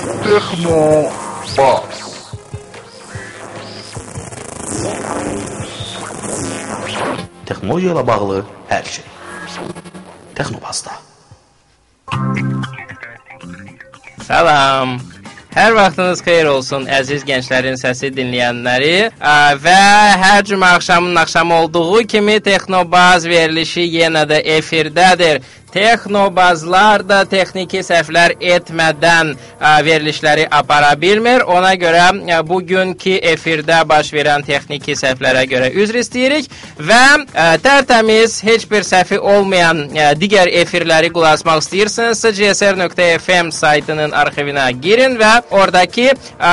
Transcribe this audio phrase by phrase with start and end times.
[0.00, 0.80] Texno
[1.58, 2.00] Baz.
[7.46, 9.06] Texnologiya ilə bağlı hər şey.
[10.38, 10.96] Texnobazda.
[14.30, 15.00] salam.
[15.50, 19.08] Hər vaxtınız xeyir olsun əziz gənclərin səsi dinləyənləri
[19.64, 19.80] və
[20.22, 25.42] hər cümə axşamının axşamı olduğu kimi Texnobaz verilişi yenə də efirdədir.
[25.74, 31.44] Texnobazlar da texniki səhvlər etmədən ə, verilişləri apara bilmir.
[31.46, 37.02] Ona görə ə, bugünkü efirdə baş verən texniki səhvlərə görə üzr istəyirik və
[37.34, 39.86] ə, tərtəmiz heç bir səhvi olmayan
[40.20, 46.10] digər efirləri qulaq asmaq istəyirsinizsə csr.fm saytının arxivinə girin və oradakı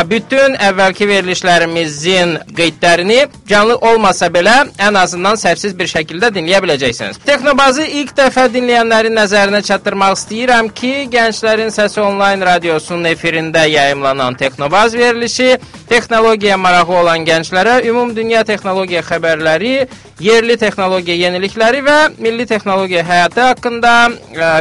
[0.10, 7.22] bütün əvvəlki verilişlərimizin qeydlərini canlı olmasa belə ən azından səhvsiz bir şəkildə dinləyə biləcəksiniz.
[7.26, 14.96] Texnobazı ilk dəfə dinləyənlərin nəzərinə çatdırmaq istəyirəm ki, Gənclərin Səsi onlayn radiosunun efirində yayımlanan Texnobaz
[14.98, 15.58] verilişi
[15.90, 19.74] texnologiyaya marağı olan gənclərə ümumdünya texnologiya xəbərləri,
[20.20, 23.94] yerli texnologiya yenilikləri və milli texnologiya həyatı haqqında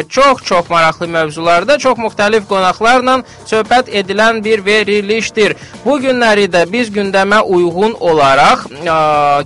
[0.08, 5.56] çox-çox maraqlı mövzularda çox müxtəlif qonaqlarla söhbət edilən bir verilişdir.
[5.84, 8.98] Bu günləri də biz gündəmə uyğun olaraq ə,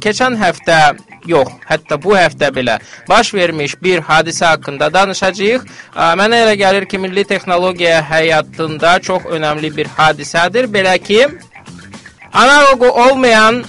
[0.04, 5.66] keçən həftə yox, hətta bu həftə belə baş vermiş bir hadisə haqqında danışacağıq.
[6.20, 10.70] Mənə elə gəlir ki, milli texnologiya həyatında çox önəmli bir hadisədir.
[10.72, 11.26] Belə ki,
[12.32, 13.64] analoqu olmayan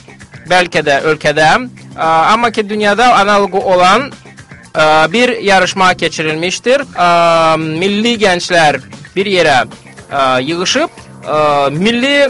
[0.50, 1.50] bəlkə də ölkədə,
[1.98, 4.12] amma ki dünyada analoqu olan
[5.12, 6.86] bir yarışma keçirilmişdir.
[7.60, 8.80] Milli gənclər
[9.16, 9.66] bir yerə
[10.42, 10.90] yığılıb
[11.72, 12.30] milli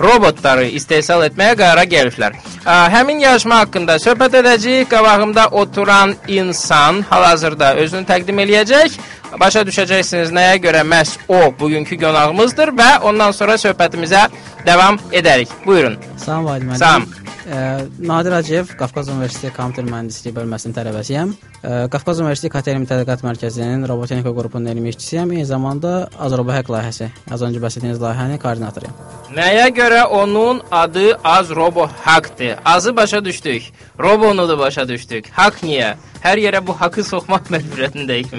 [0.00, 2.36] robotları istehsal etməyə qərara gəliblər.
[2.64, 4.90] Həmin yarışma haqqında söhbət edəcəyik.
[4.92, 9.00] Qabağımda oturan insan hal-hazırda özünü təqdim eləyəcək.
[9.40, 14.28] Başa düşəcəksiniz nəyə görə məhz o bugünkü qonağımızdır və ondan sonra söhbətimizə
[14.66, 15.48] davam edərik.
[15.66, 15.98] Buyurun.
[16.16, 16.78] Salam Vahid müəllim.
[16.78, 17.21] Salam.
[17.42, 21.32] Ə, Nadir Hacıyev, Qafqaz Universiteti kompüter mühəndisliyi bölməsinin tələbəsiyəm.
[21.90, 25.34] Qafqaz Universiteti KTRM Tədqiqat Mərkəzinin robotenika qrupunun elmi işçisiyəm.
[25.34, 28.94] Eyni zamanda Azrobohack layihəsi, az öncə bəhs etdiyiniz layihənin koordinatoruyam.
[29.34, 32.56] Nəyə görə onun adı Az Robo Hackdır?
[32.64, 33.62] Azı başa düşdük.
[33.98, 35.30] Robonu da başa düşdük.
[35.32, 35.94] Hack niyə?
[36.22, 38.36] Hər yerə bu hackı soxmaq məcburiyyətindəyik.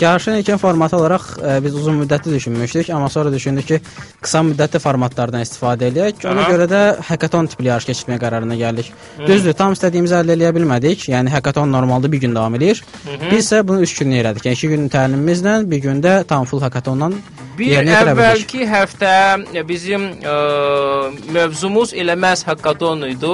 [0.00, 3.80] Yarışın ilkin formatı olaraq ə, biz uzun müddətli düşünmüşdük, amma sonra düşündük ki,
[4.20, 6.26] qısa müddətli formatlardan istifadə eləyək.
[6.28, 6.52] Ona Aha.
[6.52, 8.92] görə də hackathon tipli yarış keçirməyə qərarına gəldik.
[9.26, 11.08] Düzdür, tam istədiyimizi əldə edə bilmədik.
[11.12, 12.84] Yəni hackathon normalda bir gün davam edir.
[13.30, 14.48] Biz isə bunu 3 günlük elədik.
[14.50, 17.12] Yəni 2 gün təlimimizlə, bir gündə tam full hackathonla
[17.58, 20.34] Bir əvvəlki həftə bizim ə,
[21.34, 23.32] mövzumuz elə məhz hackathon idi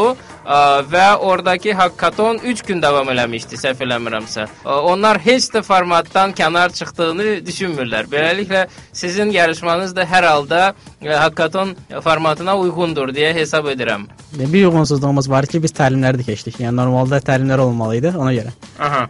[0.90, 4.46] və oradakı hackathon 3 gün davam eləmişdi, səhv eləmirəmsə.
[4.64, 8.08] Onlar heç də formatdan kənar çıxdığını düşünmürlər.
[8.12, 11.74] Beləliklə sizin yarışmanız da hər halda ə, hackathon
[12.04, 14.06] formatına uyğundur deyə hesab edirəm.
[14.34, 16.58] Bir uyğunsuzluğumuz var ki, biz təlimləri də keçdik.
[16.60, 18.54] Yəni normalda təlimlər olmalı idi ona görə.
[18.82, 19.04] Aha.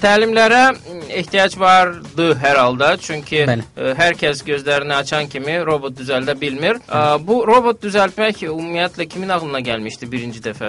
[0.00, 0.62] Təlimlərə
[1.10, 3.66] ehtiyac vardı hər halda, çünki Bəli.
[3.76, 6.80] ə, hər kəs gözlərini açan kimi robot düzəldə bilmir.
[7.26, 10.63] Bu robot düzəltmək ümumiyyətlə kimin ağlına gəlmişdi birinci dəfə?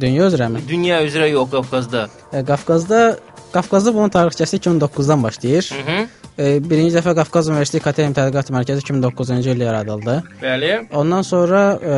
[0.00, 0.60] Dünya üzrəmi?
[0.68, 2.06] Dünya üzrə yox, Qafqazda.
[2.32, 3.00] E, Qafqazda
[3.54, 5.72] Qafqazda bunun tarixçəsi 2009-dan başlayır.
[5.74, 6.06] Hı -hı.
[6.38, 10.16] E, birinci dəfə Qafqaz Universiteti KTM Tədqiqat Mərkəzi 2009-cu ildə yaradıldı.
[10.42, 10.72] Bəli.
[10.92, 11.60] Ondan sonra
[11.92, 11.94] e,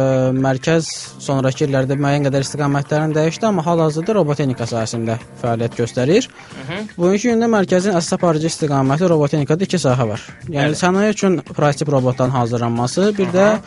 [0.46, 0.90] mərkəz
[1.26, 6.28] sonrakı illərdə müəyyən qədər istiqamətlərini dəyişdi, amma hal-hazırda robotenika sahəsində fəaliyyət göstərir.
[6.28, 6.78] Hı -hı.
[6.98, 10.20] Bugünkü gündə mərkəzin əsas aparıcı istiqaməti robotenikada iki sahə var.
[10.48, 10.80] Yəni Bəli.
[10.84, 13.58] sənaye üçün prototip robotların hazırlanması, bir də e,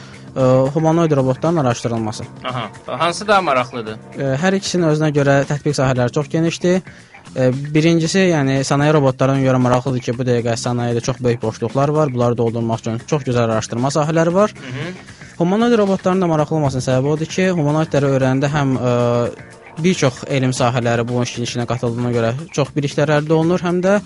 [0.74, 2.24] humanoid robotların araşdırılması.
[2.44, 2.70] Aha.
[2.86, 3.98] Hansı daha maraqlıdır?
[4.18, 6.82] Hər ikisinin özünə görə tətbiq sahələri çox genişdir.
[7.74, 12.14] Birincisi, yəni sənaye robotlarına görə maraqlıdır ki, bu dəqiqə sənayedə çox böyük boşluqlar var.
[12.14, 14.50] Bunları doldurmaq üçün çox gözəl araşdırma sahələri var.
[14.50, 14.94] Hı -hı.
[15.38, 18.92] Humanoid robotların da maraqlı olmasının səbəbi odur ki, humanoidləri öyrənəndə həm ə,
[19.84, 24.02] bir çox elm sahələri bu işin içinə qatıldığına görə çox biliklər əldə olunur, həm də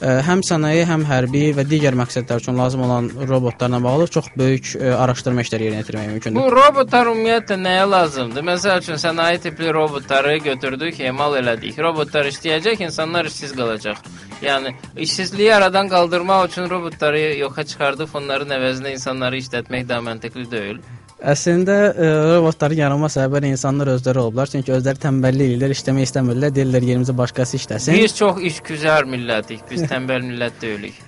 [0.00, 5.44] həm sənaye, həm hərbi və digər məqsədlər üçün lazım olan robotlarla bağlı çox böyük araşdırma
[5.44, 6.40] işləri yerinə yetirmək mümkündür.
[6.40, 8.46] Bu robotlar ümumiyyətlə nəyə lazımdır?
[8.48, 11.76] Məsəl üçün sənaye tipli robotları götürdük, emal elədik.
[11.82, 14.00] Robotlar işləyəcək, insanlar işsiz qalacaq.
[14.40, 20.80] Yəni işsizliyi aradan qaldırmaq üçün robotları yoxa çıxardıb onların əvəzinə insanları işlətmək daha məntiqli deyil.
[21.20, 24.48] Əslində ə, robotların yaranma səbəbi insanlar özləri olublar.
[24.48, 26.54] Çünki özləri tənbəllik edirlər, işləmək istəmirlər.
[26.56, 27.98] Deyirlər yerimizə başqası işləsin.
[28.00, 29.66] Biz çox işgüzar millətik.
[29.68, 31.02] Biz tənbəl millət deyilik.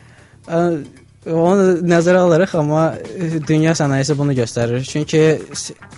[0.48, 0.66] Ə,
[1.22, 4.82] Onu nəzərə alarıq, amma ə, dünya sənayesi bunu göstərir.
[4.82, 5.20] Çünki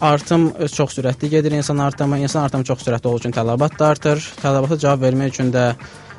[0.04, 4.20] artım çox sürətli gedir, insan artımı, insan artımı çox sürətli olduğu üçün tələbat da artır.
[4.42, 5.78] Tələbata cavab vermək üçün də ə,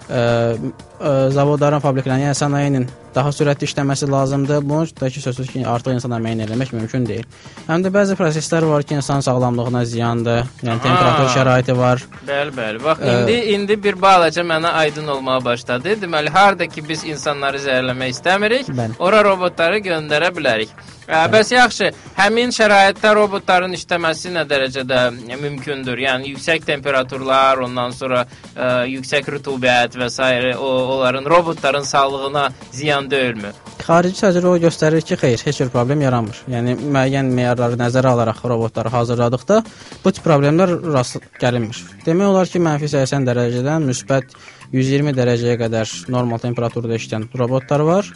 [0.09, 4.61] ə, zavodların, fabriklərin, yəni sənayenin daha sürətli işləməsi lazımdır.
[4.69, 7.27] Bunun da ki, sözsüz ki, artıq insan əməyini eləmək mümkün deyil.
[7.67, 10.43] Həm də bəzi proseslər var ki, insan sağlamlığına ziyandır.
[10.63, 12.03] Yəni temperatur şəraiti var.
[12.27, 12.83] Bəli, bəli.
[12.83, 15.95] Bax Ə, indi indi bir balaca mənə aydın olmağa başladı.
[16.01, 18.99] Deməli, harda ki biz insanları zəhərləmək istəmirik, Bəli.
[18.99, 20.75] ora robotları göndərə bilərik.
[21.05, 25.01] Ə, bəs yaxşı, həmin şəraitdə robotların işləməsi nə dərəcədə
[25.37, 25.99] mümkündür?
[26.01, 30.31] Yəni yüksək temperaturlar, ondan sonra ə, yüksək rütubət və s.
[30.57, 33.51] o onların robotların sağlığına ziyan deyilmi?
[33.85, 36.41] Xarici təcrübə göstərir ki, xeyr, heç bir problem yaranmır.
[36.51, 39.61] Yəni müəyyən meyarları nəzərə alaraq robotları hazırladıqda
[40.03, 41.81] bu tip problemlər rast gəlinmir.
[42.05, 44.37] Demək olar ki, mənfi 80 dərəcədən müsbət
[44.71, 48.09] 120 dərəcəyə qədər normal temperaturda işləyən robotlar var.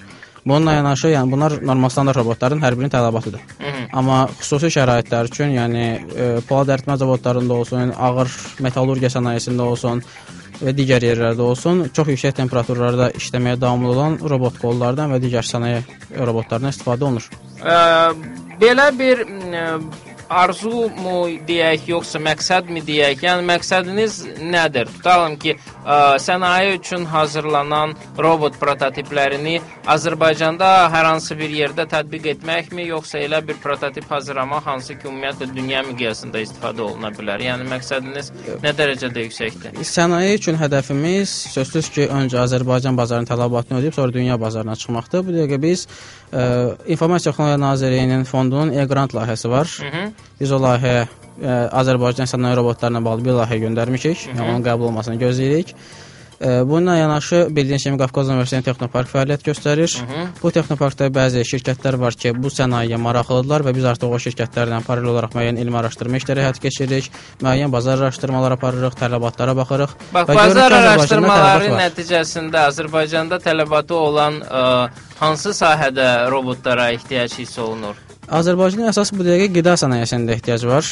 [0.46, 3.42] Bununla yanaşı, yəni bunlar normal standart robotların hər birinin tələbatıdır.
[3.60, 3.86] Hı -hı.
[3.94, 5.86] Amma xüsusi şəraitlər üçün, yəni
[6.16, 10.04] e, polad əritmə zavodlarında olsun, ağır metallurgiya sənayesində olsun
[10.60, 15.82] və digər yerlərdə olsun, çox yüksək temperaturlarda işləməyə davamlı olan robot qollardan və digər sənaye
[16.18, 17.30] robotlarından istifadə olunur.
[17.64, 17.78] Ə,
[18.60, 19.66] belə bir ə,
[20.30, 21.18] arzu mu
[21.48, 23.24] deyək, yoxsa məqsəd mi deyək?
[23.26, 24.92] Yəni məqsədiniz nədir?
[25.00, 25.56] Tutalım ki,
[26.26, 29.60] sənaye üçün hazırlanan robot prototiplərini
[29.90, 35.50] Azərbaycanda hər hansı bir yerdə tətbiq etməkmi, yoxsa elə bir prototip hazırlamaq hansı ki, ümumiyyətlə
[35.56, 37.42] dünya miqyasında istifadə oluna bilər?
[37.48, 38.32] Yəni məqsədiniz
[38.64, 39.80] nə dərəcədə yüksəkdir?
[39.90, 45.26] Sənaye üçün hədəfimiz sözsüz ki, öncə Azərbaycan bazarının tələbatını ödəyib, sonra dünya bazarına çıxmaqdır.
[45.26, 45.88] Bu dəqiqə biz
[46.32, 49.80] ə, İnformasiya Texnologiya Nazirliyinin fondunun e-grant layihəsi var.
[49.82, 50.12] Hı -hı.
[50.40, 51.08] Biz o layihəyə
[51.40, 54.30] ə, Azərbaycan sənaye robotlarına bağlı bir layihə göndərmişik.
[54.34, 55.76] Yəni onun qəbul olmasını gözləyirik.
[56.42, 59.92] Bununla yanaşı bildiyiniz kimi Qafqaz Universitetinin Texnopark fəaliyyət göstərir.
[60.00, 60.28] Hı -hı.
[60.44, 65.10] Bu Texnoparkda bəzi şirkətlər var ki, bu sənayeyə maraqlıdırlar və biz artıq o şirkətlərlə paralel
[65.10, 67.12] olaraq müəyyən elmi araşdırma işləri həyata keçiririk,
[67.44, 69.90] müəyyən bazar araşdırmaları aparırıq, tələbatlara baxırıq.
[70.14, 74.90] Bax, bazar araşdırmaları nəticəsində Azərbaycanda tələbatı olan ə,
[75.20, 77.96] hansı sahədə robotlara ehtiyac hiss olunur?
[78.32, 80.86] Azərbaycanın əsas bu dəqiqə qida sənayesində ehtiyac var.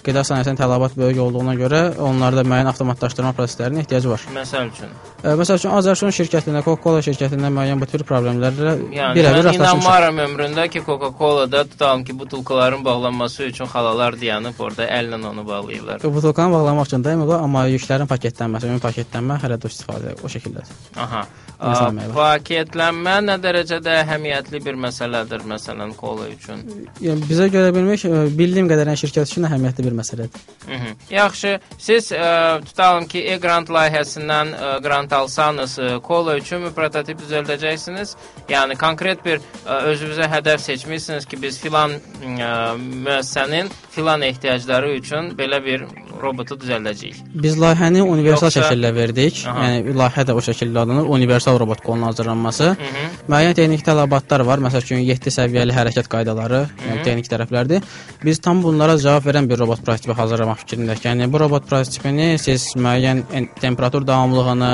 [0.00, 4.22] Qida sənayesinin tələbat böyük olduğuna görə onlarda müəyyən avtomatlaşdırma proseslərinə ehtiyac var.
[4.32, 4.94] Məsəl üçün.
[5.20, 9.60] E, məsəl üçün Azərsun şirkətində, Coca-Cola şirkətində müəyyən bu tür problemlərlə Yəni birəbir mən rastlaşmışıq.
[9.60, 16.02] inanmaram ömründə ki, Coca-Cola'da tutalım ki, butulkaların bağlanması üçün xalalar dayanıb orada əllə onu bağlayırlar.
[16.02, 20.76] Butulkanı bağlamaq üçün deyil o, amma yüklərin paketlənməsi, ümumi paketlənmə hələ də istifadə o şəkildədir.
[20.96, 21.26] Aha.
[21.60, 26.62] Paketlənmə nə dərəcədə əhəmiyyətli bir məsələdir məsələn kola üçün?
[27.04, 30.46] Yəni bizə görə bilmək e, bildiyim qədərilə şirkət üçün əhəmiyyətli bir məsələdir.
[30.70, 30.94] Mhm.
[31.12, 32.30] Yaxşı, siz ə,
[32.64, 38.16] tutalım ki, e-grant layihəsindən ə, grant alsanız, ə, kola üçün mü prototip düzəldəcəksiniz?
[38.48, 45.34] Yəni konkret bir ə, özünüzə hədəf seçmisiniz ki, biz filan ə, müəssisənin filan ehtiyacları üçün
[45.36, 45.84] belə bir
[46.22, 47.18] robotu düzəldəcəyik.
[47.44, 49.40] Biz layihəni universal Yoxsa- şəkildə verdik.
[49.46, 49.66] Aha.
[49.66, 52.64] Yəni layihə də o şəkildə adlanır, universal robot qolunun hazırlanması.
[52.64, 53.04] Hı -hı.
[53.32, 54.58] Müəyyən texniki tələbatlar var.
[54.66, 57.82] Məsəl üçün 7 səviyyəli hərəkət qaydaları, yəni texniki tərəflərdir.
[58.24, 61.04] Biz tam bunlara cavab verən bir robot prototipi hazırlamaq fikrindəyik.
[61.04, 64.72] Yəni bu robot prototipini siz müəyyən temperatur davamlılığını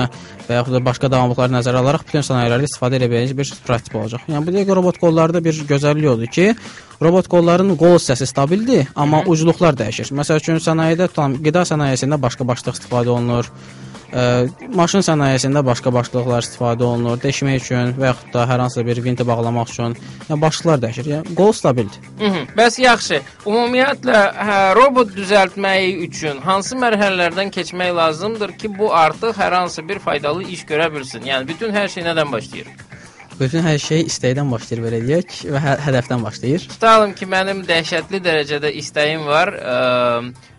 [0.49, 4.21] və yaxud da başqa davamlılıqları nəzərə alaraq bütün sənayelərdə istifadə edə biləcəyiniz bir prototip olacaq.
[4.29, 6.55] Yəni bu dəqiqə robot qollarda bir gözəllik odur ki,
[7.03, 10.13] robot qolların qol hissəsi stabildir, amma ucluqlar dəyişir.
[10.17, 13.51] Məsəl üçün sənayedə tutalım qida sənayesində başqa başlıq istifadə olunur.
[14.07, 19.01] Ə, maşın sənayesində başqa başlıqlar istifadə olunur, deşmək üçün və yaxud da hər hansı bir
[19.03, 19.97] vinti bağlamaq üçün.
[20.29, 21.11] Yəni başlıqlar dəyişir.
[21.13, 22.07] Yəni qol stabildir.
[22.21, 22.47] Mhm.
[22.59, 29.59] Bəs yaxşı, ümumiyyətlə hə, robot düzəltməyi üçün hansı mərhələlərdən keçmək lazımdır ki, bu artıq hər
[29.61, 31.27] hansı bir faydalı iş görə bilsin?
[31.27, 32.71] Yəni bütün hər şey nədən başlayır?
[33.41, 36.71] Bütün hər şey istəkdən başlayır belə deyək və hə hədəfdən başlayır.
[36.73, 39.53] Tutalım ki, mənim dəhşətli dərəcədə istəyim var.
[39.53, 40.55] Ə,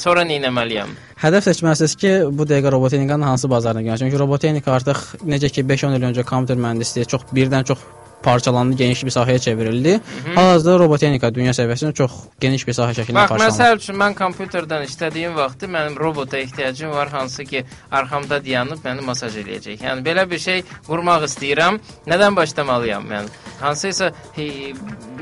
[0.00, 0.94] sonra nə etməliyəm?
[1.20, 4.08] Hədəf seçməlisiniz ki, bu dəqiqə robotexnikanın hansı bazarına gəlsin.
[4.08, 7.84] Çünki robotexnika artıq necə ki 5-10 il öncə kompüter mühəndisliyi çox birdən çox
[8.24, 10.00] parçalandı, geniş bir sahəyə çevrildi.
[10.34, 13.52] Hal-hazırda robotenika dünya səviyyəsində çox geniş bir sahə şəklində Bax, qarşılanır.
[13.52, 19.04] məsəl üçün mən kompüterdən işlədiyim vaxtı mənim robota ehtiyacım var, hansı ki, arxamda dayanıb məni
[19.10, 19.82] masaj eləyəcək.
[19.86, 21.80] Yəni belə bir şey qurmaq istəyirəm.
[22.10, 23.28] Nədən başlamalıyam mən?
[23.60, 24.74] Hansısa hi-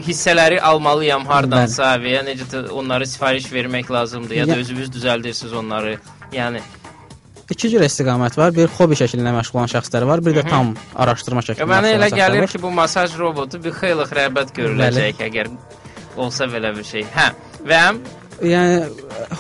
[0.07, 5.99] hissələri almalıyam hardansa və ya necə onları sifariş vermək lazımdır ya da özünüz düzəldirsiniz onları.
[6.33, 6.61] Yəni
[7.53, 8.55] İki cür istiqamət var.
[8.57, 10.73] Bir hobi şəklində məşğul olan şəxslər var, bir də tam
[11.05, 11.69] araşdırma şəklində.
[11.69, 15.53] mənə məşğul elə gəlir ki, bu masaj robotu bir xeyli rəğbət görüləcək əgər
[16.17, 17.07] olsa belə bir şey.
[17.17, 17.31] Hə.
[17.69, 17.85] Və
[18.43, 18.79] Yəni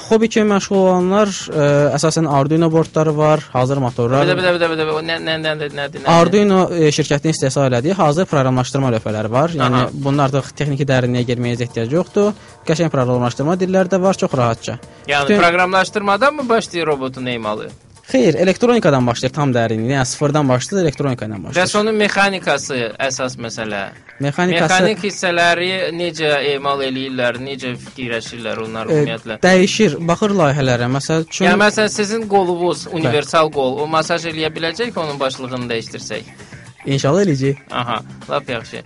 [0.06, 1.64] hobi kimi məşğul olanlar ə,
[1.96, 4.28] əsasən Arduino bordları var, hazır motorlar.
[4.28, 8.28] də bir də o nə nə nə nə nə Arduino e, şirkətinin istehsal elədiyi hazır
[8.30, 9.56] proqramlaşdırma lövhələri var.
[9.58, 9.88] Yəni Aha.
[9.92, 12.30] bunun artıq texniki dərinliyə girməyə ehtiyac yoxdur.
[12.68, 14.78] Qəşəng proqramlaşdırma dilləri də var, çox rahatca.
[15.08, 17.70] Yəni Bütün- proqramlaşdırmadan mı başlayır robotun emalı?
[18.12, 19.94] Xeyr, elektronikadan başlayır tam dərinliyi.
[19.96, 21.74] Yəni sıfırdan başlayır, elektronika ilə başlayır.
[21.80, 22.78] onun mexanikası
[23.08, 23.82] əsas məsələ.
[24.20, 29.38] Mexanikası Mexanik hissələri necə emal eləyirlər, necə fikirləşirlər onlar e, ümumiyyətlə.
[29.42, 30.90] dəyişir, baxır layihələrə.
[30.98, 36.51] Məsəl üçün Yəni məsələn sizin qolunuz universal qol, o masaj eləyə biləcək onun başlığını dəyişdirsək.
[36.86, 37.62] İnşallah eləyəcək.
[37.70, 37.98] Aha,
[38.30, 38.82] lap yaxşı.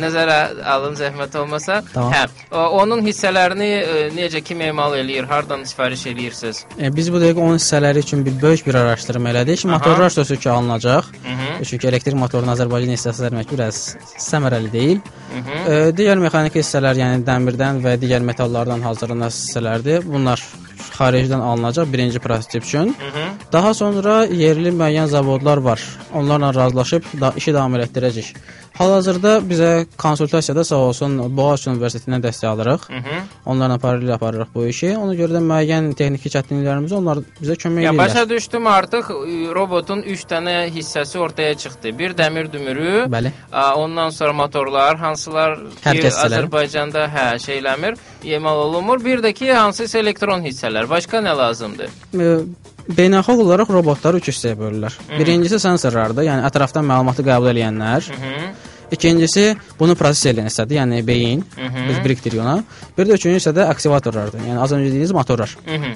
[0.00, 0.38] Nəzərə
[0.74, 1.80] alın zəhmət olmasa.
[1.92, 2.12] Tamam.
[2.12, 2.26] Hə,
[2.80, 3.70] onun hissələrini
[4.16, 6.64] necə kim emal eləyir, hardan sifariş eləyirsiniz?
[6.78, 9.64] E, biz bu dəqiqə onun hissələri üçün bir böyük bir araşdırma elədik.
[9.66, 9.76] Aha.
[9.76, 11.10] Motorlar sözü ki alınacaq.
[11.24, 11.64] Mhm.
[11.64, 13.82] Çünki elektrik motorunu Azərbaycan istehsal etmək biraz
[14.18, 15.00] səmərəli deyil.
[15.34, 15.58] Mhm.
[15.72, 20.04] E, digər mexaniki hissələr, yəni dəmirdən və digər metallardan hazırlanan hissələrdir.
[20.06, 20.42] Bunlar
[20.98, 22.86] xaricdən alınacaq birinci prototip üçün.
[22.88, 23.26] Mhm.
[23.52, 25.80] Daha sonra yerli müəyyən zavodlar var.
[26.14, 28.34] Onlarla razılaşıb da işi davam etdirəcəyik.
[28.78, 32.84] Hal-hazırda bizə konsultasiyada sağ olsun Boğaziçi Universitetindən dəstək alırıq.
[32.90, 33.24] Mhm.
[33.46, 34.92] Onlarla paralel aparırıq bu işi.
[34.96, 37.98] Ona görə də müəyyən texniki çətinliklərimiz onlar bizə kömək Ya edirlər.
[37.98, 39.10] başa düşdüm artıq
[39.54, 41.98] robotun 3 dənə hissəsi ortaya çıxdı.
[41.98, 43.32] Bir dəmir dümürü, Bəli.
[43.52, 46.08] Ə, Ondan sonra motorlar, hansılar ki.
[46.08, 49.04] Azərbaycanda hə şeyləmir, emal olunmur.
[49.04, 50.88] Bir də ki, hansısa elektron hissələr.
[50.90, 51.90] Başqa nə lazımdır?
[52.14, 52.38] E,
[52.88, 54.94] Beynəlxalq olaraq robotları üç hissəyə bölürlər.
[55.18, 58.08] Birincisi sensorlardır, yəni ətrafdan məlumatı qəbul edənlər.
[58.14, 58.54] Mhm.
[58.96, 61.44] İkincisi bunu proses edən hissədir, yəni beyin.
[61.56, 61.88] Mhm.
[61.88, 62.62] Biz biriktiririk ona.
[62.98, 64.40] Bir də üçüncü hissə aktivatorlardır.
[64.40, 65.56] Yəni az öncə dediyiniz motorlar.
[65.66, 65.92] Mhm.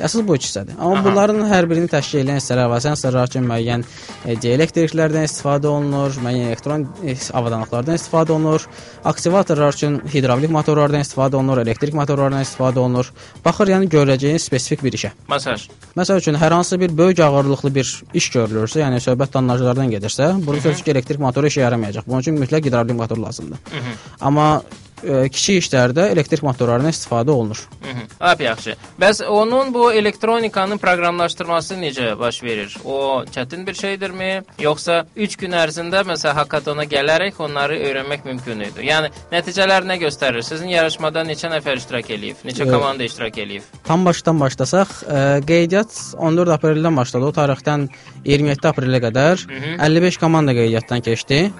[0.00, 0.76] Əsas bu hissədir.
[0.78, 1.04] Amma Aha.
[1.04, 2.80] bunların hər birini təşkil edən hissələr var.
[2.84, 8.66] Sensorlar üçün müəyyən e, dielektriklərdən istifadə olunur, müəyyən elektron e, avadanlıqlardan istifadə olunur.
[9.12, 13.12] Aktivatorlar üçün hidravlik motorlardan istifadə olunur, elektrik motorlardan istifadə olunur.
[13.44, 15.12] Baxır, yəni görəcəyiniz spesifik bir işə.
[15.28, 15.68] Masaj.
[15.98, 20.70] Məsəl üçün hər hansı bir böyük ağırlıqlı bir iş görülürsə, yəni söhbət tonnajlardan gedirsə, burada
[20.70, 22.08] sözü ki, elektrik motoru işə yaramayacaq.
[22.08, 23.60] Bunun üçün mütləq hidravlik motor lazımdır.
[23.72, 24.00] Mhm.
[24.20, 24.62] Amma
[25.04, 27.60] e, kiçik işlərdə elektrik motorlarından istifadə olunur.
[27.82, 28.02] Mhm.
[28.22, 28.74] Lap yaxşı.
[29.00, 32.76] Bəs onun bu elektronikanın proqramlaşdırması necə baş verir?
[32.84, 38.86] O çətin bir şeydirmi, yoxsa 3 gün ərzində məsələn hackathona gələrək onları öyrənmək mümkün idi?
[38.88, 40.42] Yəni nəticələr nə göstərir?
[40.42, 42.36] Sizin yarışmada neçə nəfər iştirak eləyib?
[42.44, 43.62] Neçə Ee, komanda iştirak eləyib?
[43.84, 47.24] Tam başdan başlasaq, ə, qeydiyyat 14 apreldən başladı.
[47.26, 47.88] O tarixdən
[48.24, 49.80] 27 aprelə qədər Mhm.
[49.80, 51.52] 55 komanda qeydiyyatdan keçdi.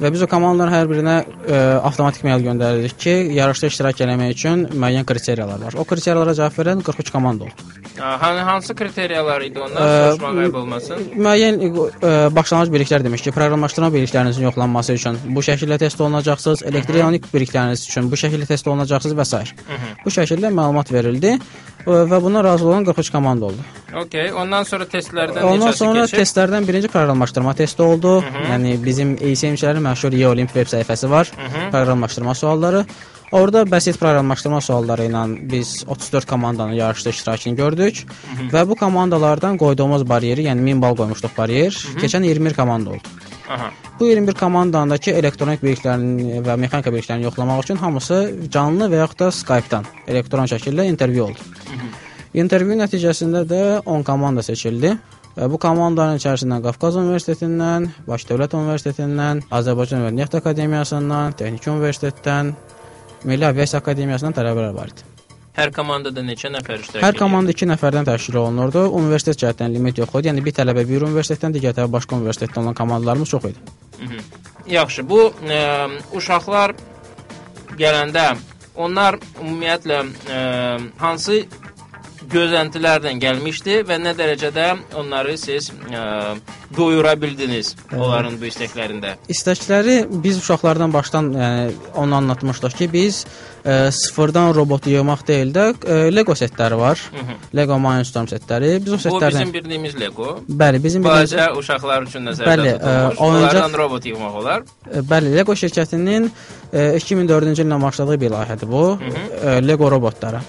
[0.00, 4.62] Və biz o komandaların hər birinə ə, avtomatik mail göndərirdik ki, yarışda iştirak etmək üçün
[4.72, 5.76] müəyyən kriteriyalar var.
[5.76, 7.68] O kriteriyalara cavab verən 43 komanda oldu.
[8.00, 9.90] Hansı hansı kriteriyalar idi onlar?
[10.10, 11.02] Soruşmaq ayıb olmasın.
[11.20, 17.28] Müəyyən ə, başlanğıc biliklər demiş ki, proqramlaşdırma biliklərinizin yoxlanması üçün bu şəkildə test olunacaqsınız, elektronik
[17.34, 19.42] bilikləriniz üçün bu şəkildə test olunacaqsınız və s.
[20.04, 21.36] Bu şəkildə məlumat verildi
[21.86, 23.62] və buna razı olan 43 komanda oldu.
[24.04, 26.18] Okay, ondan sonra testlərdən Ondan sonra keçib?
[26.22, 28.18] testlərdən birinci proqramlaşdırma testi oldu.
[28.50, 31.32] Yəni bizim ECM-çilərin məşhur E-Olimp veb səhifəsi var.
[31.72, 32.84] Proqramlaşdırma sualları.
[33.32, 38.00] Orada bəsit proqramlaşdırma sualları ilə biz 34 komandanın yarışda iştirakını gördük
[38.52, 41.70] və bu komandalardan qoyduğumuz bariyeri, yəni 1000 bal qoymuşduq bariyer,
[42.02, 43.14] keçən 21 komanda oldu.
[43.50, 43.70] Aha.
[44.00, 48.18] Bu 21 komandandakı elektronik biliklərini və mexanika biliklərini yoxlamaq üçün hamısı
[48.50, 51.38] canlı və yaxud da Skype-dan elektron şəkildə intervyu oldu.
[52.30, 54.94] İntervyu nəticəsində də 10 komanda seçildi.
[55.34, 62.52] Və bu komandanın içərisindən Qafqaz Universitetindən, Baş Dövlət Universitetindən, Azərbaycan Neft Akademiyasından, Texniki Universitetdən,
[63.24, 65.06] Milli Aviasiya Akademiyasından tələbələr var idi.
[65.58, 67.18] Hər komandada neçə nəfər iştirak Hər edir?
[67.18, 68.84] komanda 2 nəfərdən təşkil olunurdu.
[69.00, 70.30] Universitet cəhətdən limit yox idi.
[70.30, 73.58] Yəni bir tələbə bir universitetdən, digər tələbə başqa universitetdən olan komandalarımız çox idi.
[73.98, 74.22] Mhm.
[74.70, 76.74] Yaxşı, bu ə, uşaqlar
[77.78, 78.28] gələndə
[78.76, 80.38] onlar ümumiyyətlə ə,
[80.98, 81.42] hansı
[82.30, 84.66] gözləntilərdən gəlmişdi və nə dərəcədə
[85.00, 86.36] onları siz ə,
[86.76, 89.16] doyura bildiniz onların bu istəklərində?
[89.32, 93.24] İstəkləri biz uşaqlardan başdan yəni onu anlatmışdıq ki, biz
[93.64, 97.02] ə, sıfırdan robot yığmaq deyil də ə, Lego setləri var.
[97.12, 97.38] Hı -hı.
[97.56, 98.70] Lego Mindstorm setləri.
[98.84, 100.38] Biz o Bu setlərdən bizim bildiyimiz Lego.
[100.48, 103.16] Bəli, bizim bildiyimiz Balaca uşaqlar üçün nəzərdə Bəli, tutulmuş.
[103.16, 104.62] ə, Onlardan robot yığmaq olar.
[104.62, 106.30] Ə, Bəli, Lego şirkətinin
[106.72, 108.98] ə, 2004-cü ildə başladığı bir layihədir bu.
[109.44, 110.40] Ə, Lego robotları.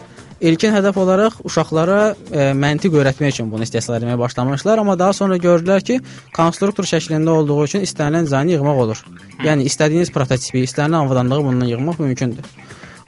[0.41, 5.37] İlkin hədəf olaraq uşaqlara ə, məntiq öyrətmək üçün bunu istehsal etməyə başlamışlar, amma daha sonra
[5.37, 5.99] gördülər ki,
[6.33, 9.03] konstruktor şəklində olduğu üçün istənilən dizaynı yığmaq olur.
[9.45, 12.49] Yəni istədiyiniz prototipi, istənilən avadanlığı bundan yığmaq mümkündür.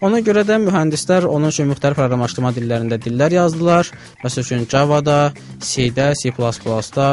[0.05, 3.89] Ona görə də mühəndislər onun üçün müxtəlif proqramlaşdırma dillərində dillər yazdılar.
[4.21, 5.19] Məsəl üçün Java-da,
[5.57, 7.09] C-də, C++-da,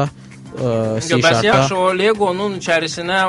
[0.59, 3.21] ə, Yox, bəs yaxşı o Lego-nun içərisinə,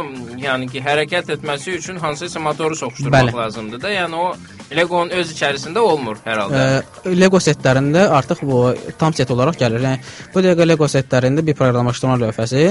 [0.41, 3.37] yəni ki, hərəkət etməsi üçün hansısa motoru soxuşdurmaq Bəli.
[3.37, 3.93] lazımdır da.
[3.93, 4.27] Yəni o
[4.75, 6.61] Lego-nun öz içərisində olmur hər halda.
[6.81, 8.61] Ə, Lego setlərində artıq bu
[8.99, 9.83] tam set olaraq gəlir.
[9.87, 12.67] Yəni bu Lego Lego setlərində bir proqramlaşdırma lövhəsi,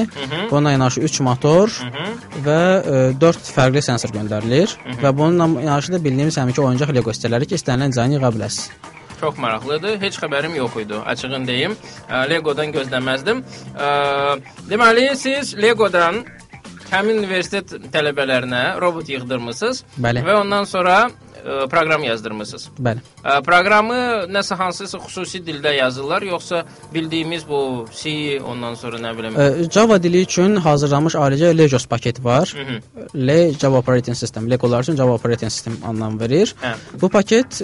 [0.51, 1.75] bununla yanaşı 3 motor
[2.47, 2.61] və
[3.21, 7.95] 4 fərqli sensor göndərilir və bununla yanaşı da bildiyimiz həminki oyuncaq Lego hissələri ki, istənilən
[7.95, 8.99] dizaynı yığa bilərsiniz.
[9.21, 10.01] Çox maraqlıdır.
[10.01, 11.77] Heç xəbərim yox idi, açığın deyim.
[12.31, 13.43] Lego-dan gözləməzdim.
[14.71, 16.23] Deməli siz Lego-dan
[16.91, 20.25] həmin universitet tələbələrinə robot yığdırmısınız Bəli.
[20.27, 21.11] və ondan sonra
[21.71, 22.69] proqram yazdırmısınız.
[22.81, 23.01] Bəli.
[23.47, 23.99] Proqramı
[24.33, 29.39] nəsə hansısa xüsusi dildə yazırlar, yoxsa bildiyimiz bu C, ondan sonra nə bilim.
[29.71, 32.55] Java dili üçün hazırlanmış ayrıca Legos paketi var.
[32.57, 33.27] Hı -hı.
[33.27, 36.55] Le Java Operating System, Legolar üçün Java Operating System anlam verir.
[36.63, 36.75] Hə.
[37.01, 37.61] Bu paket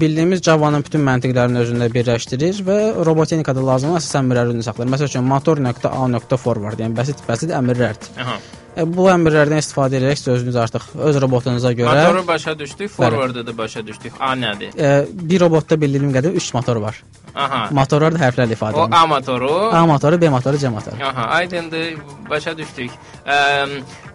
[0.00, 4.92] bildiyimiz Java-nın bütün məntiqlərini özündə birləşdirir və roboteknikada lazım olan əsas əmrləri saxlayır.
[4.92, 8.08] Məsəl üçün motor.a.forward, yəni bəsit bəsit əmrlərdir.
[8.22, 8.36] Aha.
[8.76, 13.56] E, bu əmrlərdən istifadə edərək özünüz artıq öz robotunuza görə Motoru başa düşdük, forwardı da
[13.58, 14.12] başa düşdük.
[14.20, 14.74] A nədir?
[14.78, 17.02] e, bir robotda bildiyim qədər 3 motor var.
[17.34, 17.68] Aha.
[17.70, 18.96] Motorlar da hərflərlə ifadə O olunur.
[18.96, 19.52] A motoru.
[19.72, 20.96] A motoru, B motoru, C motoru.
[21.04, 21.98] Aha, aydındır,
[22.30, 22.90] başa düşdük.
[23.26, 23.38] Ə,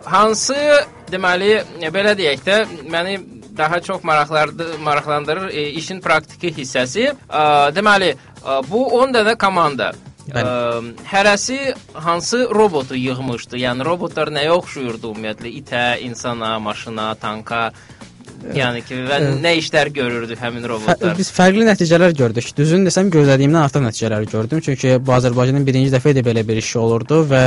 [0.06, 0.58] hansı
[1.12, 1.54] deməli
[1.94, 2.58] belə deyək də
[2.92, 3.20] məni
[3.58, 7.12] daha çox maraqlardı, maraqlandırır e, işin praktiki hissəsi.
[7.30, 7.44] Ə,
[7.76, 9.92] deməli, ə, bu 10 dənə komanda
[10.32, 10.44] Ə,
[11.10, 11.58] hərəsi
[12.06, 13.58] hansı robotu yığmışdı?
[13.60, 15.52] Yəni robotlar nəyə oxşuyurdu ümumiyyətlə?
[15.60, 17.66] İtə, insana, maşına, tanka?
[18.56, 21.14] Yəni ki, və nə işlər görürdü həmin Fə robotlar?
[21.20, 22.50] biz fərqli nəticələr gördük.
[22.58, 24.64] Düzünü desəm gözlədiyimdən artıq nəticələr gördüm.
[24.64, 27.44] Çünki bu Azərbaycanın birinci dəfə idi belə bir iş olurdu və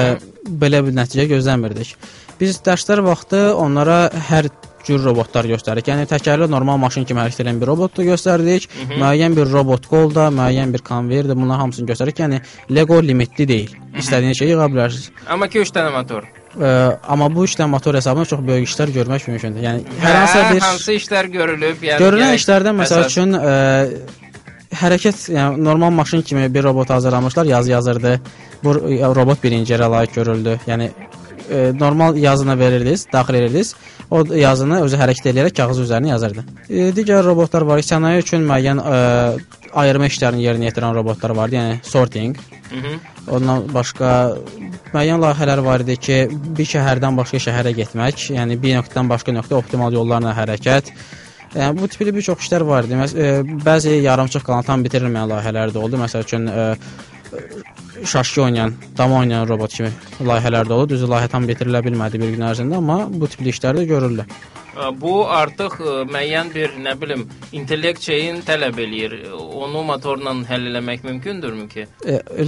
[0.48, 1.92] belə bir nəticə gözləmirdik.
[2.40, 4.48] Biz dərslər vaxtı onlara hər
[4.86, 5.88] cür robotlar göstərdik.
[5.90, 8.68] Yəni təkərli normal maşın kimi hərəkət edən bir robotu göstərdik.
[8.94, 12.22] Müəyyən bir robot qolda, müəyyən bir konveyerdə bunların hamısını göstərdik.
[12.24, 12.40] Yəni
[12.70, 13.74] Lego limitli deyil.
[13.98, 15.10] İstədiyiniz şeyi yığa bilərsiniz.
[15.32, 16.28] Amma ki 3 dənə motor.
[16.56, 16.68] Ə,
[17.12, 19.64] amma bu işlə motor hesabına çox böyük işlər görmək mümkündür.
[19.66, 21.82] Yəni hər Hə, hansı bir hansı işlər görülüb?
[21.84, 23.52] Yəni Görülən gərək işlərdən məsəl əsas- üçün ə,
[24.80, 28.14] hərəkət, yəni normal maşın kimi bir robot hazırlamışlar, yazı yazırdı.
[28.64, 28.74] Bu
[29.16, 30.56] robot birinci yerə layiq görüldü.
[30.66, 30.90] Yəni
[31.50, 33.74] e, normal yazını verirdiniz, daxil edirdiniz.
[34.10, 36.44] O yazını özü hərəkət edərək kağız üzərinə yazırdı.
[36.68, 37.82] E, digər robotlar var.
[37.82, 39.00] Sənaye üçün müəyyən e,
[39.76, 42.36] ayırma işlərini yerinə yetirən robotlar vardı, yəni sorting.
[42.70, 42.94] Hı -hı.
[43.36, 44.36] Ondan başqa
[44.94, 46.18] müəyyən layihələr var idi ki,
[46.58, 50.92] bir şəhərdən başqa şəhərə getmək, yəni bir nöqtədən başqa nöqtə optimal yollarla hərəkət.
[51.54, 52.94] Yəni bu tipli bir çox işlər var idi.
[52.94, 55.96] Məs e, bəzi yarımçıq qalan tam bitirilməyən layihələr də oldu.
[55.96, 56.74] Məsəl üçün e,
[58.04, 60.88] şaşki oynayan, dama oynayan robot kimi layihələr də oldu.
[60.94, 64.26] Düzü layihə tam bitirilə bilmədi bir gün ərzində, amma bu tipli işlər də görüldü.
[65.00, 65.78] Bu artıq
[66.10, 67.24] müəyyən bir, nə bilim,
[67.56, 69.14] intellekt şeyin tələb eləyir.
[69.32, 71.86] Onu motorla həll eləmək mümkündürmü ki?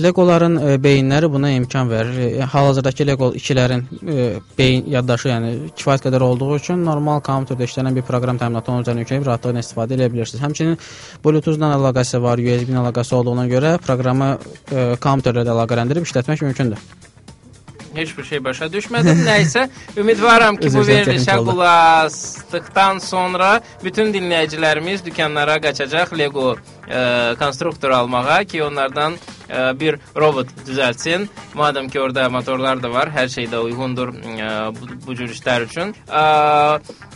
[0.02, 2.40] Legoların beyinləri buna imkan verir.
[2.52, 8.06] Hal-hazırdakı Lego 2-lərin e, beyin yaddaşı, yəni kifayət qədər olduğu üçün normal kompüterdə işlənən bir
[8.08, 10.44] proqram təminatı onun üzərinə yükləyib rahatlıqla istifadə edə bilirsiniz.
[10.44, 10.78] Həmçinin
[11.24, 14.32] Bluetooth-la əlaqəsi var, USB-ilə əlaqəsi olduğuna görə proqramı
[15.04, 16.88] kompüterlə də əlaqələndirib işlətmək mümkündür.
[17.98, 19.24] Heç bir şey başa düşmədim.
[19.26, 19.66] Nəysə,
[19.98, 23.48] ümidvaram ki, bu verilişə qulaq asdıqdan sonra
[23.84, 26.52] bütün dinləyicilərimiz dükanlara qaçacaq Lego
[26.88, 29.16] ə, konstruktor almağa ki, onlardan
[29.48, 31.28] ə, bir robot düzəltsin.
[31.58, 35.68] Madam ki, orada motorlar da var, hər şey də uyğundur ə, bu, bu cür işlər
[35.68, 35.94] üçün.
[36.08, 36.24] Ə,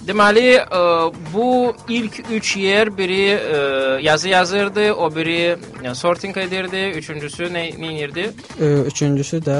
[0.07, 0.83] deməli, ə,
[1.33, 1.49] bu
[1.89, 3.63] ilk 3 yer biri ə,
[4.05, 7.69] yazı yazırdı, o biri ə, sorting edirdi, üçüncüsü nə,
[8.03, 8.31] edirdi?
[8.87, 9.59] Üçüncüsü də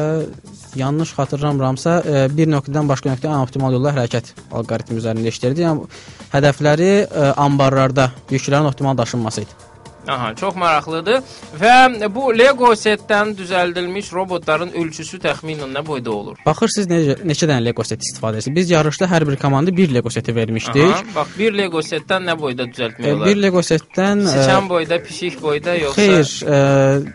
[0.77, 1.99] yanlış xatırlamıramsa,
[2.33, 5.65] bir nöqtədən başqa nöqtəyə optimal yolla hərəkət alqoritmi üzərində işləyirdi.
[5.67, 5.89] Yəni
[6.33, 9.61] hədəfləri e, anbarlarda yüklərin optimal daşınması idi.
[10.09, 11.21] Aha, çox maraqlıdır
[11.61, 16.39] və bu Lego setdən düzəldilmiş robotların ölçüsü təxminən nə boyda olur?
[16.47, 18.57] Baxırsınız necə neçə dənə Lego set istifadə edirsiniz.
[18.57, 20.83] Biz yarışda hər bir komanda 1 Lego seti vermişdik.
[20.91, 23.27] Aha, bax, bir Lego setdən nə boyda düzəltmək E, olar?
[23.29, 26.59] bir Lego setdən e, Siçan boyda, pişik boyda yoxsa Xeyr, e,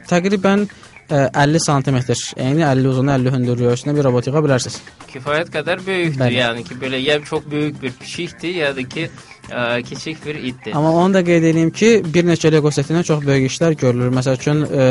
[0.10, 0.68] təqribən
[1.12, 2.00] e, 50 sm,
[2.40, 4.80] yəni 50 uzun, 50 hündür ölçüsündə bir robot yığa bilərsiniz.
[5.12, 6.20] kifayət qədər böyükdür.
[6.24, 6.40] Bəli.
[6.40, 9.10] Yəni ki, belə ya çox böyük bir pişikdir, ya da ki,
[9.52, 10.76] ə, kiçik bir itdir.
[10.76, 14.12] Amma onu da qeyd edeyim ki, bir neçə Lego setindən çox böyük işlər görülür.
[14.16, 14.88] Məsəl üçün e,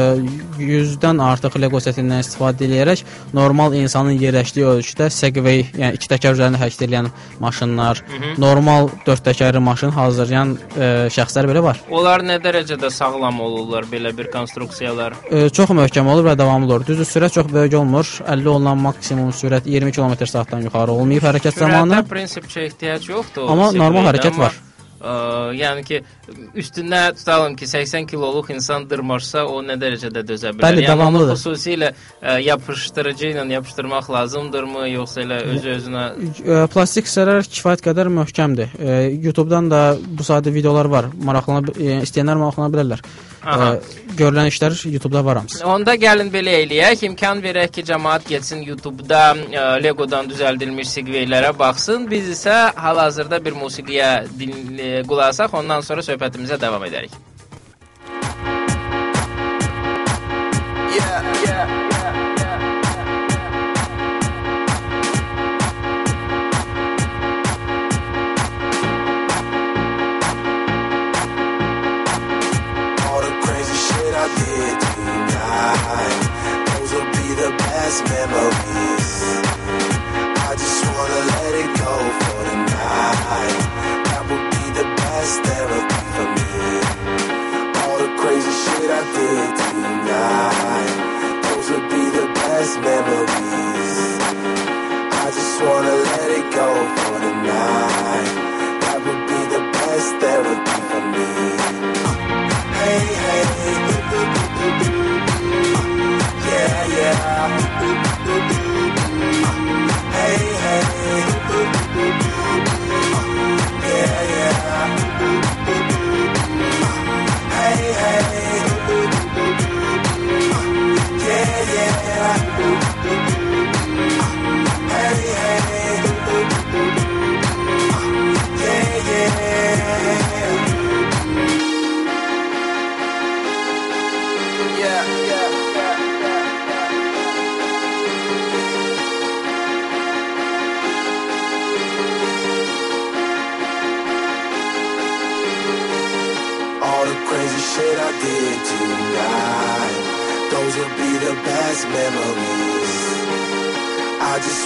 [0.60, 3.04] 100-dən artıq Lego setindən istifadə edərək
[3.36, 7.10] normal insanın yerləşdiyi ölçüdə Segway, yəni iki təkər üzərində hərəkət edən
[7.42, 8.02] maşınlar,
[8.40, 11.82] normal dörd təkərli maşın hazırlayan e, şəxslər belə var.
[11.90, 15.16] Onlar nə dərəcədə sağlam olurlar belə bir konstruksiyalar?
[15.30, 16.86] E, çox möhkəm olur və davamlı olur.
[16.86, 18.06] Düzdür, sürət çox böyük olmur.
[18.26, 22.00] 50 olunan maksimum sürət 20 km/saatdan yuxarı olmayıb hərəkət zamanı.
[22.00, 23.48] Sürətə prinsipcə ehtiyac yoxdur.
[23.50, 24.45] Amma normal hərəkət var.
[24.98, 26.02] 呃，因为。
[26.54, 30.66] Üstünə tutalım ki, 80 kiloluq insan dırmaşsa, o nə dərəcədə dözə bilər?
[30.66, 31.36] Bəli, yəni davamlıdır.
[31.38, 36.06] xüsusilə ə, yapışdırıcı ilə yapışdırmaq lazımdırmı, yoxsa elə özü-özünə
[36.46, 38.74] E, Plastik hissələr kifayət qədər möhkəmdir.
[38.78, 41.10] E, YouTube-dan da bu sadə videolar var.
[41.28, 43.02] Maraqlana e, istəyənlər maraqlana bilərlər.
[43.46, 43.68] Aha.
[43.76, 45.62] E, görülən işlər YouTube-da var hamısı.
[45.68, 52.08] Onda gəlin belə eləyək, imkan verək ki, cəmaət getsin YouTube-da ə, Lego-dan düzəldilmiş Segway-lərə baxsın.
[52.10, 57.12] Biz isə hal-hazırda bir musiqiyə din, ə, qulaq asaq, ondan sonra söhbətimizə davam edərik.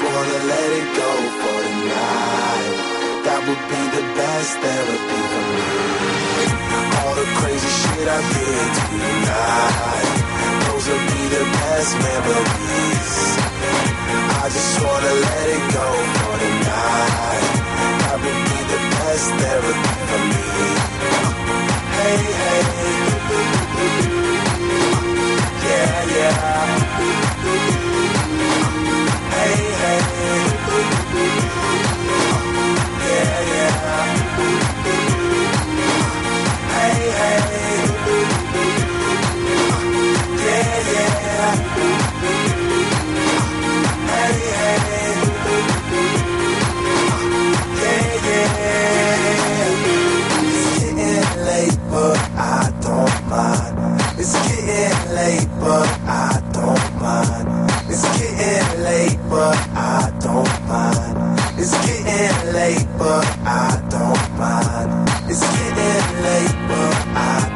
[0.01, 1.11] Just wanna let it go
[1.41, 2.77] for the night.
[3.27, 5.69] That would be the best therapy for me.
[7.01, 10.17] All the crazy shit I did tonight,
[10.65, 13.13] those will be the best memories.
[14.41, 17.53] I just wanna let it go for the night.
[18.01, 20.49] That would be the best therapy for me.
[21.97, 22.63] Hey, hey.
[25.69, 26.60] Yeah, yeah.
[62.11, 65.09] Getting late, but I don't mind.
[65.31, 67.50] It's getting late, but I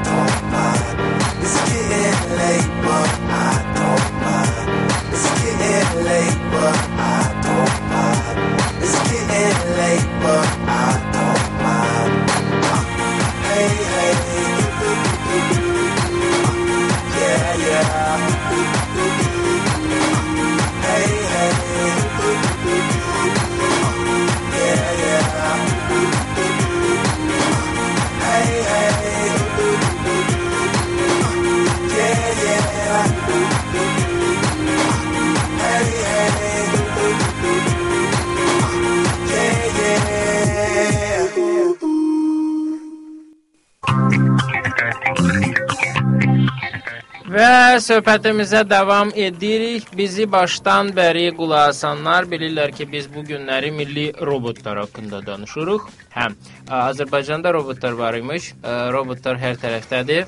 [47.85, 49.91] söhbətimizə davam edirik.
[49.97, 55.85] Bizi başdan bəri qulaq asanlar bilirlər ki, biz bu günləri milli robotlar haqqında danışırıq.
[56.15, 56.31] Hə,
[56.79, 58.53] Azərbaycanda robotlar var imiş.
[58.97, 60.25] Robotlar hər tərəfdədir.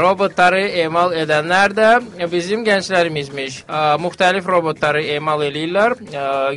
[0.00, 1.88] Robotları emal edənlər də
[2.32, 3.60] bizim gənclərimizmiş.
[4.00, 5.96] Müxtəlif robotları emal eləyirlər.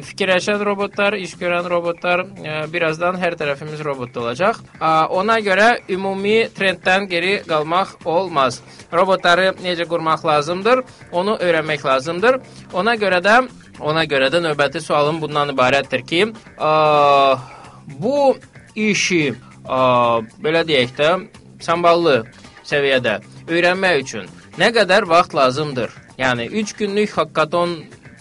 [0.07, 2.25] Fikirləşən robotlar, iş görən robotlar,
[2.71, 4.61] birazdan hər tərəfimiz robot olacaq.
[4.79, 8.61] Ona görə ümumi trenddən geri qalmaq olmaz.
[8.93, 12.39] Robotları necə qurmaq lazımdır, onu öyrənmək lazımdır.
[12.73, 13.41] Ona görə də
[13.79, 16.21] ona görə də növbəti sualım bundan ibarətdir ki,
[16.57, 16.71] ə,
[18.01, 18.35] bu
[18.73, 19.81] işi ə,
[20.41, 21.11] belə deyək də
[21.63, 22.17] samballı
[22.67, 25.93] səviyyədə öyrənmək üçün nə qədər vaxt lazımdır?
[26.17, 27.77] Yəni 3 günlük hakkaton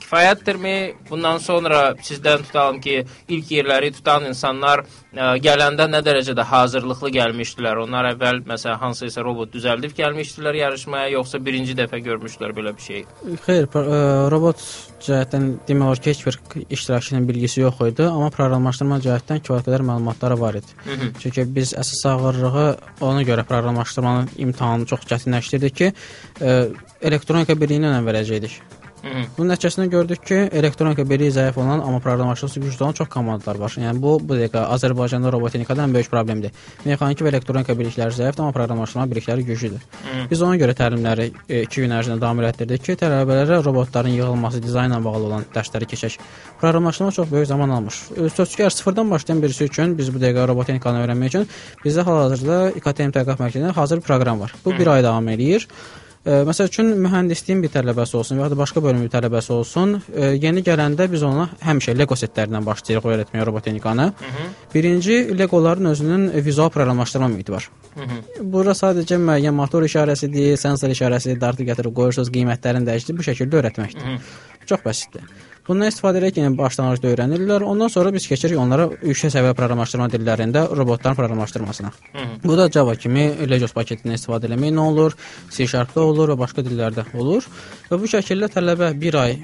[0.06, 0.94] kifayətdirmi?
[1.10, 7.80] Bundan sonra sizdən tutalım ki, ilk yerləri tutan insanlar ə, gələndə nə dərəcədə hazırlıqlı gəlmişdilər?
[7.86, 13.06] Onlar əvvəl məsələn hansısa robot düzəldib gəlmişdilər yarışmaya, yoxsa birinci dəfə görmüşdülər belə bir şey?
[13.46, 14.62] Xeyr, ə, robot
[15.02, 16.38] cəhətdən demək olar ki, heç bir
[16.76, 20.78] iştirakçının bilgisi yox idi, amma proqramlaşdırma cəhətdən kifayət qədər məlumatları var idi.
[20.84, 21.10] Hı -hı.
[21.20, 22.66] Çünki biz əsas ağırlığı
[23.00, 25.92] ona görə proqramlaşdırmanın imtahanını çox çətinləşdirdik ki,
[26.40, 28.60] ə, elektronika birliyinə önəm verəcəkdik.
[29.36, 33.74] Bunun nəticəsində gördük ki, elektronika birliyi zəif olan, amma proqramlaşdırması güclü olan çox komandalar var.
[33.80, 36.54] Yəni bu bu dəqiqə Azərbaycanda roboteknikada ən böyük problemdir.
[36.84, 39.84] Mexaniki və elektronika bilikləri zəifdir, amma proqramlaşdırma bilikləri güclüdür.
[40.30, 45.30] Biz ona görə təlimləri 2 gün ərzində davam etdirdik ki, tələbələrə robotların yığılması, dizaynla bağlı
[45.30, 46.18] olan dərsləri keçək.
[46.60, 48.02] Proqramlaşdırma çox böyük zaman almış.
[48.16, 51.46] E, əgər sıfırdan başlayan birisi üçün biz bu dəqiqə robotexnikanı öyrənmək üçün
[51.84, 54.54] bizdə hal-hazırda İKTM Tədqiqat Mərkəzində hazır bir proqram var.
[54.64, 55.68] Bu 1 ay davam eləyir.
[56.26, 59.94] E, Məsəl üçün mühəndisliyin bir tələbəsi olsun və ya da başqa bölümün bir tələbəsi olsun,
[60.10, 64.08] e, yeni gələndə biz ona həmişə Lego setlərindən başlayırıq öyrətməyə robotexnikanı.
[64.74, 67.70] Birinci Legoların özünün vizual proqramlaşdırma mühiti var.
[67.94, 68.20] Hı -hı.
[68.52, 74.18] Bura sadəcə müəyyən motor işarəsidir, sensor işarəsidir, dartı gətirib qoyursunuz, qiymətlərini dəyişdirib bu şəkildə öyrətməkdir.
[74.66, 75.22] Çox bəsitdir.
[75.66, 77.64] Bundan istifadə edərək yəni başlanğıcda öyrənirlər.
[77.66, 81.90] Ondan sonra biz keçirik onlara yüksək səviyyə proqramlaşdırma dillərində robotların proqramlaşdırmasına.
[82.44, 85.16] Bu da Java kimi Legos paketindən istifadə etmək nə olur?
[85.50, 87.48] C Sharp-da olur və başqa dillərdə olur.
[87.90, 89.40] Və bu şəkildə tələbə 1 ay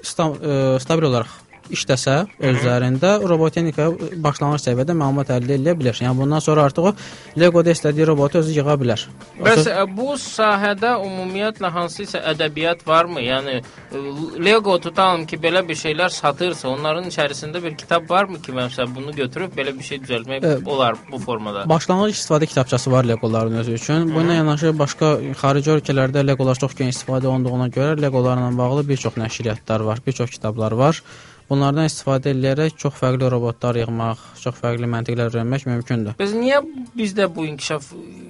[0.00, 3.88] sta ə, stabil olaraq işləsə öz üzərində robotexnika
[4.24, 5.96] başlanğıc səviyyədə məlumat əldə edə bilər.
[6.02, 6.94] Yəni bundan sonra artıq o
[7.38, 9.04] Lego-da istədiyi robotu özü yığa bilər.
[9.38, 13.22] Bəs ə, bu sahədə ümumiyyətlə hansısa ədəbiyyat varmı?
[13.24, 14.02] Yəni ə,
[14.44, 19.14] Lego tutalım ki, belə bir şeylər satırsa, onların içərisində bir kitab varmı ki, məsələn bunu
[19.16, 21.64] götürüb belə bir şey düzəltmək Ə, olar bu formada?
[21.68, 24.14] Başlanğıc istifadə kitabçası var Legoların özü üçün.
[24.14, 29.16] Bununla yanaşı başqa xarici ölkələrdə Legolar çox geniş istifadə olunduğuna görə Legolarla bağlı bir çox
[29.20, 31.02] nəşriyyatlar var, bir çox kitablar var.
[31.48, 36.16] Bunlardan istifadə edərək çox fərqli robotlar yığmaq, çox fərqli məntiqlər öyrənmək mümkündür.
[36.20, 36.60] Bəs niyə
[36.98, 37.86] bizdə bu inkişaf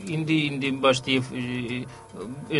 [0.07, 1.81] indi indi başlayıb ə,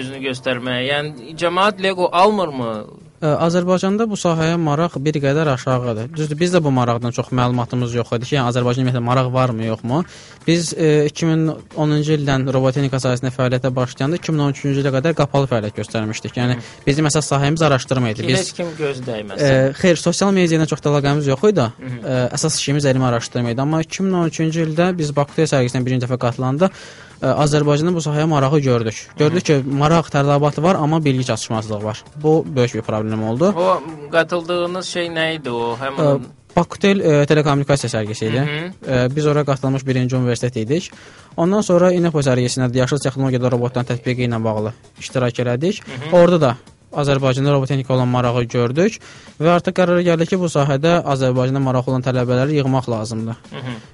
[0.01, 0.81] özünü göstərməyə?
[0.89, 2.73] Yəni cəmaət Lego almırmı?
[3.19, 6.11] Ə, Azərbaycanda bu sahəyə maraq bir qədər aşağıdır.
[6.15, 10.05] Düzdür, bizdə bu maraqdan çox məlumatımız yox idi ki, yəni Azərbaycanda ümumiyyətlə maraq varmı, yoxmu?
[10.47, 16.39] Biz e, 2010-cu ildən robotexnika sahəsində fəaliyyətə başlayanda 2013-cü ilə qədər qapalı fəaliyyət göstərmişdik.
[16.39, 18.29] Yəni bizim əsas sahəmiz araşdırma idi.
[18.31, 19.75] Biz kim göz Ə, dəyməsin.
[19.83, 21.67] xeyr, sosial media ilə çox da əlaqəmiz yox idi.
[21.67, 23.67] Ə, əsas işimiz elmi araşdırma idi.
[23.67, 28.99] Amma 2013-cü ildə biz Bakıda sərgisinə birinci dəfə qatılanda ə, Azərbaycanda bu sahəyə marağı gördük.
[29.19, 32.05] Gördük ki, maraq tələbatı var, amma bilgi çatışmazlığı var.
[32.23, 33.55] Bu böyük bir problem oldu.
[33.57, 35.77] O qatıldığınız şey nə idi o?
[35.81, 36.27] Həmin
[36.57, 38.39] Bakıtel ə, telekommunikasiya sərgisi idi.
[38.39, 38.71] Hı -hı.
[38.95, 40.91] Ə, Biz ora qatılmış birinci universitet idik.
[41.37, 45.83] Ondan sonra İNEPO sərgisində də yaşıl texnologiyada robotların tətbiqi ilə bağlı iştirak elədik.
[46.13, 46.57] Orada da
[46.93, 48.99] Azərbaycanda robotexnika olan marağı gördük
[49.41, 53.37] və artıq qərara gəldi ki, bu sahədə Azərbaycanda maraqlı olan tələbələri yığmaq lazımdır.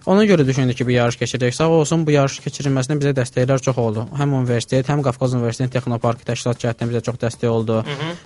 [0.07, 1.54] Ona görə düşündük ki, bir yarış keçirək.
[1.54, 4.07] Sağ olsun bu yarış keçirilməsində bizə dəstəklər çox oldu.
[4.18, 7.83] Həm universitet, həm Qafqaz Universitetinin Texnoparkı təşkilat cəhətdən bizə çox dəstək oldu.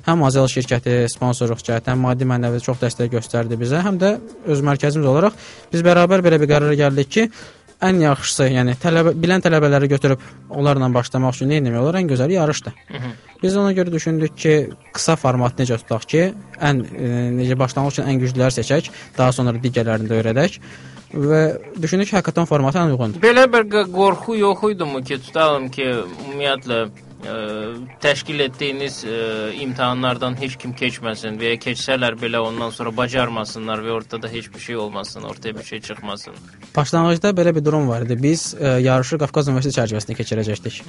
[0.06, 5.06] Həm Azel şirkəti sponsorluq cəhətdən maddi mənəvi çox dəstək göstərdi bizə, həm də öz mərkəzimiz
[5.06, 5.38] olaraq
[5.72, 7.30] biz bərabər belə bir qərara gəldik ki,
[7.84, 12.00] ən yaxşısı, yəni tələbə bilən tələbələri götürüb onlarla başlamaq üçün nə etmək olar?
[12.00, 12.74] Ən gözəli yarışdır.
[13.42, 14.54] Biz ona görə düşündük ki,
[14.94, 16.22] qısa format necə tutaq ki,
[16.58, 20.58] ən e, necə başlanğıc üçün ən güclüləri seçək, daha sonra digərlərini də öyrədək
[21.14, 21.42] və
[21.80, 23.22] düşündük ki, hakaton formatı ən uyğundur.
[23.22, 25.86] Belə bir qorxu yox idimu ki, tutalım ki,
[26.24, 26.80] ümumiyyətlə
[27.24, 27.34] ə,
[28.02, 29.16] təşkil etdiyiniz ə,
[29.64, 34.60] imtahanlardan heç kim keçməsin və ya keçsələr belə ondan sonra bacarmasınlar və ortada heç bir
[34.60, 36.34] şey olmasın, ortaya bir şey çıxmasın.
[36.76, 38.18] Başlanğıcda belə bir durum var idi.
[38.22, 40.80] Biz ə, yarışı Qafqaz Universiteti çərçivəsində keçirəcəkdik.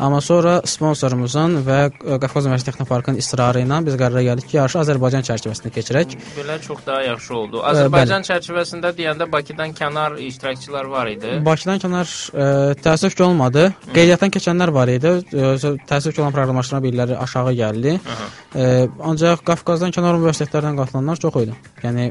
[0.00, 4.80] Amma sonra sponsorumuzun və ə, Qafqaz Universiteti Texnoparkının israrı ilə biz qərara gəldik ki, yarışı
[4.82, 6.16] Azərbaycan çərçivəsində keçirək.
[6.38, 7.62] Belə çox daha yaxşı oldu.
[7.70, 11.36] Azərbaycan çərçivəsində deyəndə Bakıdan kənar iştirakçılar var idi.
[11.46, 12.48] Bakıdan kənar ə,
[12.82, 13.68] təəssüf ki olmadı.
[13.92, 15.14] Qeydiyyatdan keçənlər var idi.
[15.30, 17.96] Ə, təəssüf ki olan proqramlaşdırma birləri aşağı gəldi.
[18.00, 18.66] Ə,
[19.12, 21.56] ancaq Qafqazdan kənar universitetlərdən qatılanlar çox idi.
[21.84, 22.10] Yəni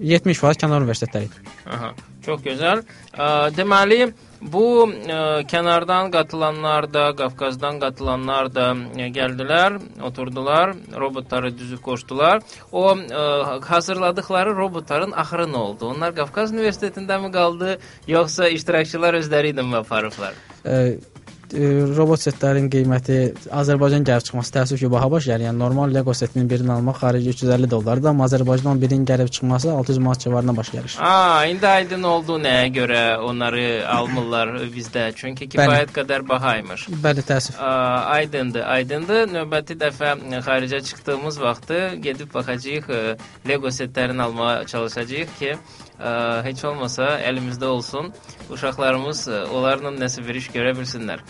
[0.00, 1.54] 70% kənar universitetləri idi.
[1.70, 1.92] Aha,
[2.24, 2.82] çox gözəl.
[3.12, 3.98] Ə, deməli,
[4.40, 5.18] bu ə,
[5.50, 9.76] kənardan qatılanlar da, Qafqazdan qatılanlar da ə, gəldilər,
[10.08, 12.40] oturdular, robotları düzüb qoşdular.
[12.72, 15.90] O ə, hazırladıkları robotların axırı nə oldu?
[15.92, 17.76] Onlar Qafqaz Universitetində mi qaldı,
[18.08, 20.38] yoxsa iştirakçılar özləri ilə mi aparıblar?
[20.64, 20.96] Ə,
[21.96, 23.16] robot setlərin qiyməti
[23.60, 25.46] Azərbaycan gəlib çıxması təəssüf ki, baha baş gəlir.
[25.48, 29.98] Yəni normal Lego setinin birini almaq xarici 350 dollardır, amma Azərbaycandan birinin gəlib çıxması 600
[29.98, 30.96] manat civarına baş gəlir.
[31.00, 35.10] Aa, indi aydın oldu nəyə görə onları almırlar bizdə?
[35.16, 36.86] Çünki kifayət qədər bahaymış.
[37.04, 37.58] Bəli, təəssüf.
[37.58, 39.28] Aa, aydındır, aydındır.
[39.34, 42.90] Növbəti dəfə xaricə çıxdığımız vaxtı gedib baxacağıq,
[43.48, 45.54] Lego setlərini almağa çalışacağıq ki,
[46.46, 48.10] heç olmasa əlimizdə olsun.
[48.50, 51.22] Uşaqlarımız ə, onlarla nəsə bir iş görə bilsinlər.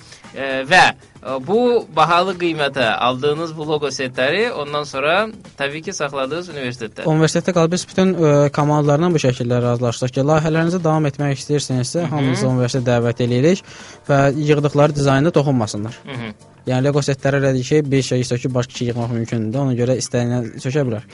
[0.71, 5.17] Və ə, bu bahalı qiymətə aldığınız bu logo setləri ondan sonra
[5.59, 7.09] təbii ki, saxladığınız universitetdə.
[7.11, 12.47] Universitetdə qalıb biz bütün ə, komandalarla bu şəkildə razılaşdıq ki, layihələrinizi davam etmək istəyirsinizsə, hamınızı
[12.49, 13.65] universitetə dəvət eləyirik
[14.09, 15.99] və yığdıqları dizaynda toxunmasınlar.
[16.07, 16.33] Hı -hı.
[16.67, 19.59] Yəni Lego setləri elədir ki, bir şey söküb başqa şey yığmaq mümkündür.
[19.59, 21.07] Ona görə istəyənə sökə bilər.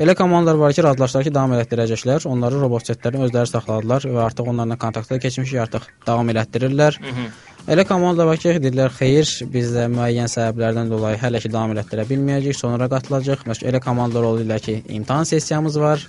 [0.00, 2.24] Elə komandalar var ki, razılaşdılar ki, davam elətdirəcəklər.
[2.30, 6.96] Onları robot setlərini özləri saxladılar və artıq onlarla kontaktda keçmişik, artıq davam elətdirirlər.
[7.02, 7.26] Hı -hı.
[7.68, 12.06] Elə komandalar var ki, deyirlər, xeyir, biz də müəyyən səbəblərdən dolayı hələ ki davam elətdirə
[12.08, 13.42] bilməyəcəyik, sonra qatılacağıq.
[13.50, 16.08] Məsələn, elə komandalar olurlar ki, imtahan sessiyamız var.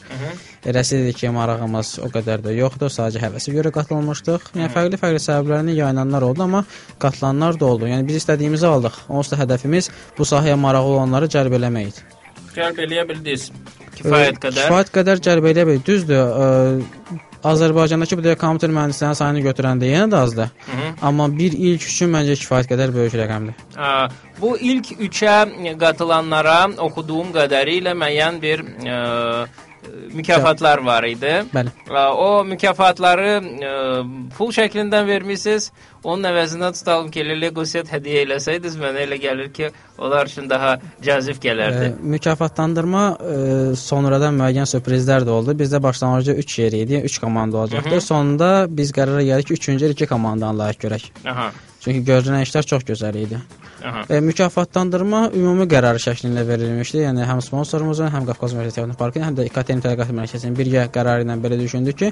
[0.66, 4.48] Eləsi ki, marağımız o qədər də yoxdur, sadəcə həvəsə görə qatılmışdıq.
[4.56, 6.64] Yəni fərqli-fərqli səbəblərlə yayınanlar oldu, amma
[7.00, 7.92] qatılanlar da oldu.
[7.92, 9.04] Yəni biz istədiyimizi aldıq.
[9.10, 12.21] Onsuz da hədəfimiz bu sahəyə marağı olanları cəlb eləmək idi.
[12.56, 13.50] Cəlb eləyə bildiniz.
[13.98, 14.64] Kifayət qədər.
[14.68, 15.86] Kifayət qədər cəlb eləyə bildik.
[15.88, 17.20] Düzdür, ə,
[17.52, 20.52] Azərbaycandakı bu dəqiqə kompüter mühəndislərinin sayını götürəndə yenə də azdır.
[20.66, 20.92] Hı -hı.
[21.02, 23.54] Amma bir ilk üçün məncə kifayət qədər böyük rəqəmdir.
[23.78, 24.08] Aa,
[24.42, 25.34] Bu ilk üçə
[25.80, 29.46] qatılanlara oxuduğum qədərilə müəyyən bir ə,
[30.14, 31.32] mükafatlar var idi.
[31.54, 31.72] Bəli.
[32.18, 33.72] O mükafatları ə,
[34.38, 35.72] pul şəklindən vermisiniz.
[36.04, 39.70] Onun əvəzinə tutalım ki, Lego set hədiyyə eləsəydiniz, mənə elə gəlir ki,
[40.02, 41.92] onlar üçün daha cazib gələrdi.
[41.92, 43.40] Ə, mükafatlandırma ə,
[43.78, 45.58] sonradan müəyyən sürprizlər də oldu.
[45.58, 48.02] Bizdə başlanğıcda 3 yer idi, 3 komanda olacaqdı.
[48.02, 51.12] Sonunda biz qərara gəldik ki, 3-cü il 2 komandanı layiq görək.
[51.26, 51.52] Aha.
[51.82, 53.40] Çünki görünən işlər çox gözəl idi.
[53.82, 54.04] Aha.
[54.10, 57.00] E, mükafatlandırma ümumi qərar şəklində verilmişdi.
[57.08, 61.40] Yəni həm sponsorumuzun, həm Qafqaz Universiteti Texnoparkının, həm də İKT Tədqiqat Mərkəzinin birgə qərarı ilə
[61.42, 62.12] belə düşündük ki,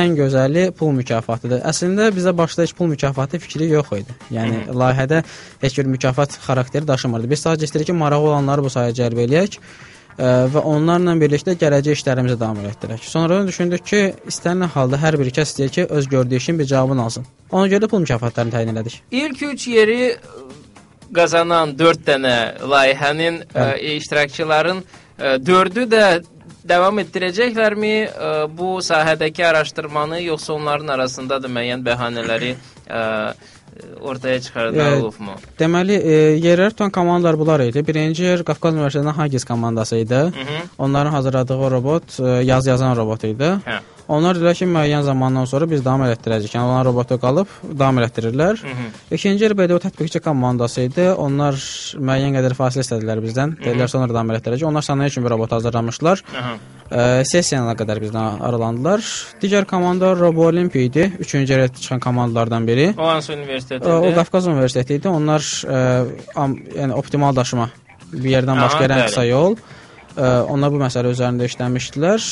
[0.00, 1.60] ən gözəli pul mükafatıdır.
[1.68, 4.16] Əslində bizə başda heç pul mükafatı fikri yox idi.
[4.32, 5.20] Yəni layihədə
[5.66, 7.30] heç bir mükafat xarakteri daşımırdı.
[7.34, 9.60] Biz sadəcə istəyirik ki, marağı olanları bu sahəyə cəlb eləyək
[10.20, 13.04] və onlarla birlikdə gələcək işlərimizi davam etdirək.
[13.08, 17.06] Sonradan düşündük ki, istənilən halda hər bir kəs istəyir ki, öz gördüyü işin bir cavabını
[17.08, 17.28] alsın.
[17.50, 19.00] Ona görə də pul mükafatlarını təyin elədik.
[19.10, 20.42] İlk üç yeri ə,
[21.16, 22.34] qazanan 4 dənə
[22.72, 24.84] layihənin ə, iştirakçıların
[25.20, 26.04] 4-ü də
[26.68, 33.00] davam etdirəcəklərmi ə, bu sahədəki araşdırmanı yoxsa onların arasında da müəyyən bəhanələri ə,
[34.00, 35.34] ortaya çıxardılar Ə, olubmu?
[35.58, 37.86] Deməli, e, yerlər tutan komandalar bunlar idi.
[37.86, 40.14] Birinci yer Qafqaz Universitetinin Hagis komandası idi.
[40.14, 40.60] Hı -hı.
[40.78, 43.42] Onların hazırladığı robot e, yaz yazan robot idi.
[43.42, 43.80] Hə.
[44.10, 46.56] Onlar dedilər ki, müəyyən zamandan sonra biz davam elətdirəcəyik.
[46.56, 48.58] Yəni onlar robotu qalıb davam elətdirirlər.
[48.58, 48.88] Hı -hı.
[49.16, 51.06] İkinci yer BDO tətbiqçi komandası idi.
[51.26, 51.54] Onlar
[52.08, 53.54] müəyyən qədər fasilə istədilər bizdən.
[53.64, 54.66] Dedilər sonra davam elətdirəcək.
[54.66, 56.22] Onlar sənaye üçün bir robot hazırlamışlar.
[56.40, 56.54] Aha.
[56.90, 59.00] E, sessiyalara qədər bizdən aralandılar.
[59.42, 61.12] Digər komanda Robo Olimpi idi.
[61.18, 62.94] Üçüncü yerə çıxan komandalardan biri.
[62.98, 63.86] O hansı Ə, universitetdə?
[63.86, 65.08] O Qafqaz Universiteti idi.
[65.08, 67.70] Onlar ə, am, yəni optimal daşıma
[68.12, 69.06] bir yerdən Aha, başqa ən bəli.
[69.06, 69.54] qısa yol.
[69.54, 69.79] Ə,
[70.18, 72.24] onlar bu məsələ üzərində işləmişdilər.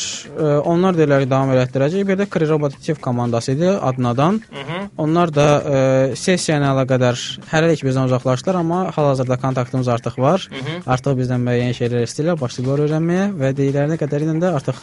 [0.67, 2.07] Onlar deyirlər ki, davam elətdirəcək.
[2.09, 4.41] Bir də Kri Robotiv komandası idi Adnadan.
[4.51, 4.79] Hı -hı.
[4.99, 7.17] Onlar da ə, sessiya ilə əlaqədar
[7.53, 10.49] hələlik bizdən uzaqlaşdılar, amma hal-hazırda kontaktımız artıq var.
[10.51, 10.83] Hı -hı.
[10.87, 14.77] Artıq bizdən müəyyən şeylər istəyirlər, başlayırlar öyrənməyə və dediklərinə qədər ilə də artıq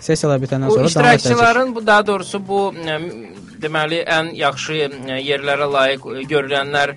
[0.00, 1.16] sessiyalar bitəndən sonra davam edəcək.
[1.16, 2.60] iştirakçıların bu daha doğrusu bu
[3.62, 4.78] deməli ən yaxşı
[5.26, 6.94] yerlərə layiq görülənlər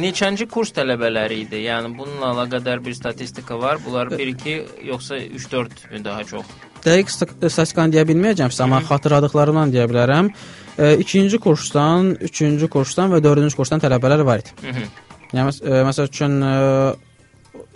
[0.00, 1.62] neçənci kurs tələbələri idi?
[1.68, 3.78] Yəni bununla əlaqədar bir statistika var.
[3.86, 4.58] Bunlar 1-2
[4.90, 6.44] yoxsa 3-4 mü daha çox?
[6.84, 10.28] Dəqiq sta- statistikanı deyə bilməyəcəm amma xatırladıqlarımdan deyə bilərəm.
[10.78, 14.50] E, ikinci kursdan, üçüncü kursdan və dördüncü kursdan tələbələr var idi.
[14.60, 14.84] Hı -hı.
[15.32, 16.42] Yəni məs- məsəl üçün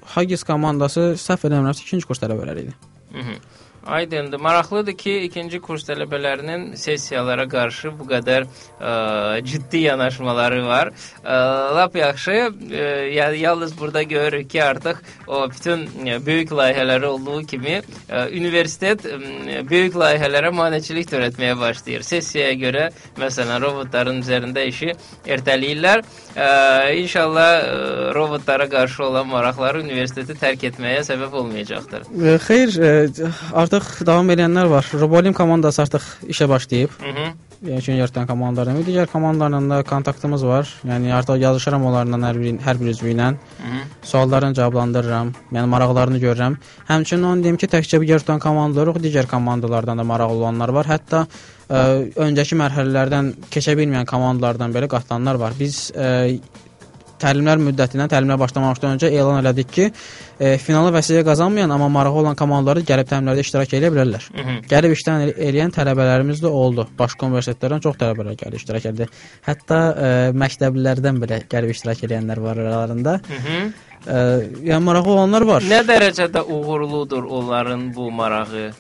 [0.09, 2.75] Hagis komandası səhv eləmirəmsə ikinci kurs tələbələri idi.
[3.13, 3.35] Hı -hı.
[3.89, 4.41] Aydındır.
[4.41, 8.91] Maraqlıdır ki, ikinci kurs tələbələrinin sessiyalara qarşı bu qədər ə,
[9.49, 10.91] ciddi yanaşmaları var.
[11.25, 11.39] Ə,
[11.77, 12.37] lap yaxşı.
[12.69, 18.27] Ə, yəni yalnız burada görürük ki, artıq o bütün ə, böyük layihələri olduğu kimi ə,
[18.29, 22.05] universitet ə, böyük layihələrə maneçilik törətməyə başlayır.
[22.05, 22.85] Sessiyaya görə
[23.17, 24.93] məsələn robotların üzərində işi
[25.25, 26.05] ertələyirlər.
[26.37, 26.51] Ə,
[27.01, 32.07] inşallah ə, robotlara qarşı olan maraqları universiteti tərk etməyə səbəb olmayacaqdır.
[32.13, 34.89] E, Xeyr, e, artıq davam edənlər var.
[35.01, 36.95] Robolim komandası artıq işə başlayıb.
[37.59, 40.69] Yəni ki, yırtan komandalarla, digər komandalarla da kontaktımız var.
[40.87, 43.33] Yəni artıq yazışıram onlarla hər bir hər bir üzvü ilə.
[44.07, 45.33] Suallarını cavablandırıram.
[45.57, 46.55] Yəni maraqlarını görürəm.
[46.89, 50.87] Həmçinin onu deyim ki, təkcə bu yırtan komandalar yox, digər komandalardan da maraqlı olanlar var.
[50.87, 51.83] Hətta ə,
[52.29, 55.59] öncəki mərhələlərdən keçə bilməyən komandalardan belə qatılanlar var.
[55.59, 56.39] Biz ə,
[57.23, 59.87] təlimlər müddətindən təlimlərə başlamamışdan öncə elan elədik ki,
[60.41, 64.29] e, finala vəsilə qazanmayan amma marağı olan komandaları gəlib təlimlərdə iştirak edə bilərlər.
[64.35, 64.57] Hı -hı.
[64.73, 66.87] Gəlib işdən el- eləyən tələbələrimiz də oldu.
[66.99, 69.09] Başqa universitetlərdən çox tələbələr gəlib iştirak etdi.
[69.47, 70.09] Hətta e,
[70.45, 73.21] məktəblilərdən belə gəlib iştirak edənlər var aralarında.
[73.29, 73.73] Hı -hı.
[74.07, 74.17] E,
[74.71, 75.63] yəni marağı olanlar var.
[75.63, 78.73] Nə dərəcədə uğurludur onların bu marağı?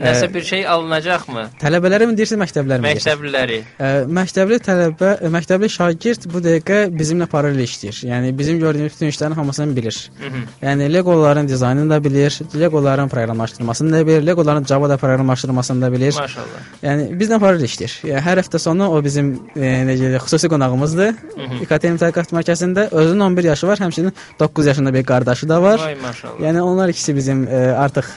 [0.00, 1.44] Nəsə bir şey alınacaqmı?
[1.60, 3.06] Tələbələrimi deyirsiz, məktəblilərimi deyirsiz?
[3.08, 3.58] Məktəbliləri.
[3.76, 8.02] Ə, məktəbli tələbə, ə, məktəbli şagird bu dəqiqə bizimlə paralel işləyir.
[8.08, 10.10] Yəni bizim gördüyümüz bütün işlərin hamısını bilir.
[10.18, 10.42] Hı -hı.
[10.62, 16.14] Yəni Legoların dizaynını da bilir, Legoların proqramlaşdırmasını da bilir, Legoların Java-da proqramlaşdırmasını da bilir.
[16.18, 16.62] Maşallah.
[16.82, 17.92] Yəni bizlə paralel işləyir.
[18.06, 21.14] Yəni hər həftə sonu o bizim e, necə deyək, xüsusi qonağımızdır.
[21.62, 25.78] İKTM Tədqiqat Mərkəzində özünün 11 yaşı var, həmçinin 9 yaşında bir qardaşı da var.
[25.78, 26.40] Vay maşallah.
[26.40, 28.08] Yəni onlar ikisi bizim e, artıq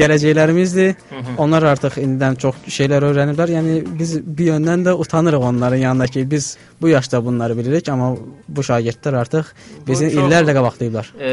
[0.00, 0.94] gələcəklərimizdir.
[1.38, 3.52] Onlar artıq indidən çox şeylər öyrəniblər.
[3.56, 8.16] Yəni biz bir yöndən də utanırıq onların yanında ki, biz bu yaşda bunları bilirik, amma
[8.48, 9.44] bu şagirdlər artıq
[9.86, 11.12] bizi çox- illərlə qabaqlayıblar.
[11.20, 11.30] e,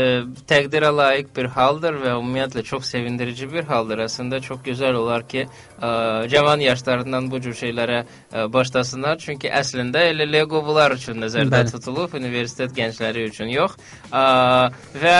[0.47, 4.05] təqdirə layiq bir haldır və ümumiyyətlə çox sevindirici bir haldır.
[4.07, 5.47] Əslində çox gözəl olar ki,
[5.81, 8.03] ə, cavan yaşlarından bu cür şeylərə
[8.34, 9.17] ə, başlasınlar.
[9.17, 11.71] Çünki əslində elə Lego bunlar üçün nəzərdə Bəli.
[11.71, 13.75] tutulub, universitet gəncləri üçün yox.
[14.11, 14.23] Ə,
[15.03, 15.17] və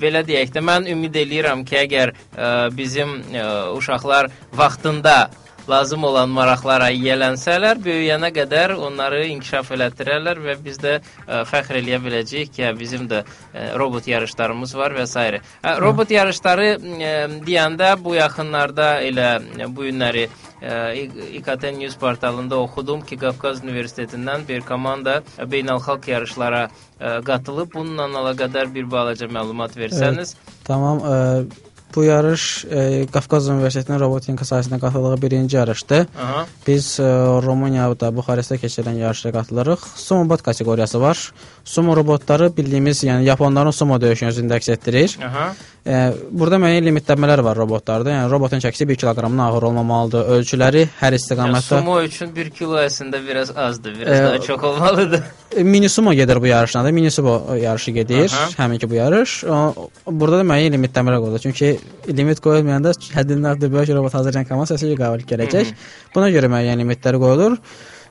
[0.00, 3.46] belə deyək də mən ümid eləyirəm ki, əgər ə, bizim ə,
[3.86, 5.30] uşaqlar vaxtında
[5.68, 11.98] lazım olan maraqlara yiyələnsələr, böyüyənə qədər onları inkişaf elətdirərlər və biz də ə, fəxr eləyə
[12.04, 15.26] biləcəyik ki, bizim də ə, robot yarışlarımız var və s.
[15.64, 17.12] Hə, robot yarışları ə,
[17.46, 20.28] deyəndə bu yaxınlarda elə ə, bu günləri
[20.62, 20.94] ə,
[21.40, 27.74] İKT News portalında oxudum ki, Qafqaz Universitetindən bir komanda ə, beynəlxalq yarışlara ə, qatılıb.
[27.74, 30.36] Bununla əlaqədar bir balaca məlumat versəniz.
[30.70, 31.65] Tamam, ə,
[31.96, 32.82] bu yarış ə,
[33.12, 36.06] Qafqaz Universitetinin robotika sahəsində qatıldığı birinci yarışdır.
[36.22, 36.44] Aha.
[36.66, 37.10] Biz ə,
[37.44, 39.86] Rumuniyada Buxarestdə keçirilən yarışa qatılırıq.
[40.28, 41.32] Bot kateqoriyası var.
[41.66, 45.16] Sumo robotları bildiyimiz, yəni yaponların sumo döyüşünü özündə əks etdirir.
[45.26, 45.46] Aha.
[45.82, 45.96] E,
[46.30, 48.12] burada müəyyən limitləmələr var robotlarda.
[48.12, 50.28] Yəni robotun çəkisi 1 kiloqramdan ağır olmamalıdır.
[50.36, 54.62] Ölçüləri hər Yəni, istiqamətdə sumo üçün 1 kilo əslində biraz azdır, biraz Ə, daha çox
[54.70, 55.24] olmalıdır.
[55.56, 56.92] E, mini sumo gedir bu yarışla da.
[56.92, 58.30] Mini sumo yarışı gedir.
[58.30, 58.46] Aha.
[58.62, 59.34] Həminki bu yarış.
[59.44, 61.42] O, burada da müəyyən limitləmələr qoyulur.
[61.48, 61.72] Çünki
[62.08, 65.74] limit qoyulmayanda həddindən artıq böyük robot hazırlayan komanda səsi qabil gələcək.
[66.14, 67.58] Buna görə müəyyən limitlər qoyulur.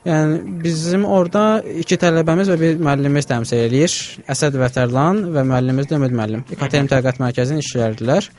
[0.05, 3.95] Yəni bizim orada iki tələbəmiz və bir müəllimimiz təmsil eləyir.
[4.29, 6.43] Əsəd Vətərlan və müəllimimiz də Ümid müəllim.
[6.53, 8.29] İKTM Tədqiqat Mərkəzinin işçiləridirlər.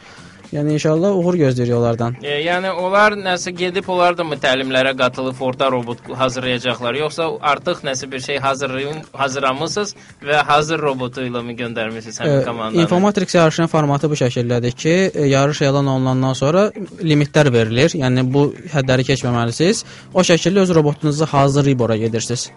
[0.52, 2.16] Yəni inşallah uğur gözləyirik onlardan.
[2.22, 7.82] E, yəni onlar nəsə gedib onlar da mı təlimlərə qatılıb orada robot hazırlayacaqlar, yoxsa artıq
[7.88, 9.94] nəsə bir şey hazırlayın, hazırlamısınız
[10.28, 12.82] və hazır robotu ilə mi göndərmisiniz həmin Ə, komandanı?
[12.82, 16.70] Informatrix yarışının formatı bu şəkildədir ki, e, yarış elan olunandan sonra
[17.02, 17.98] limitlər verilir.
[17.98, 19.84] Yəni bu hədləri keçməməlisiniz.
[20.14, 22.50] O şəkildə öz robotunuzu hazırlayıb ora gedirsiniz.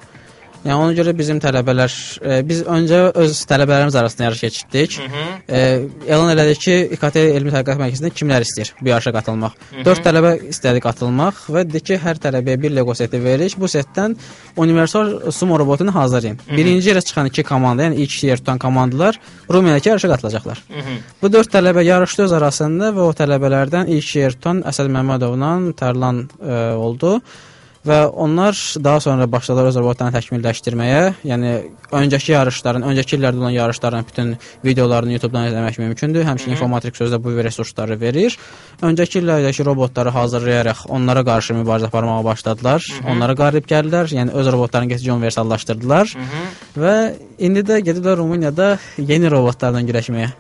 [0.65, 4.97] Yəni ona görə bizim tələbələr e, biz öncə öz tələbələrimiz arasında yarış keçirdik.
[4.99, 5.23] Hı -hı.
[5.47, 5.59] E,
[6.07, 9.55] elan elədik ki, İKT Elmi Tədqiqat Mərkəzində kimlər istəyir bu yarışa qatılmaq.
[9.85, 13.55] 4 tələbə istədi qatılmaq və dedik ki, hər tələbəyə bir Lego seti veririk.
[13.57, 14.17] Bu setdən
[14.57, 16.39] universal sumo robotunu hazırlayın.
[16.57, 20.63] Birinci yerə çıxan iki komanda, yəni ilk yer tutan komandalar Rumeniyadakı yarışa qatılacaqlar.
[20.67, 20.95] Hı -hı.
[21.21, 26.27] Bu 4 tələbə yarışdı öz arasında və o tələbələrdən ilk yer tutan Əsəd Məmmədovla Tərlan
[26.43, 27.21] ə, oldu
[27.87, 31.01] və onlar daha sonra başladılar öz robotlarını təkmilləşdirməyə.
[31.27, 31.51] Yəni
[31.95, 34.33] öncəki yarışların, öncəki illərdə olan yarışların bütün
[34.65, 36.25] videolarını YouTube-dan izləmək mümkündür.
[36.27, 38.35] Həmçinin Informatrix sözdə bu resursları verir.
[38.81, 42.85] Öncəki illərdəki robotları hazırlayaraq onlara qarşı mübarizə aparmağa başladılar.
[43.07, 44.11] Onlara qalib gəldilər.
[44.19, 46.13] Yəni öz robotlarını getcə universallaşdırdılar.
[46.77, 46.95] Və
[47.39, 50.31] indi də gediblər Rumuniyada yeni robotlarla güləşməyə.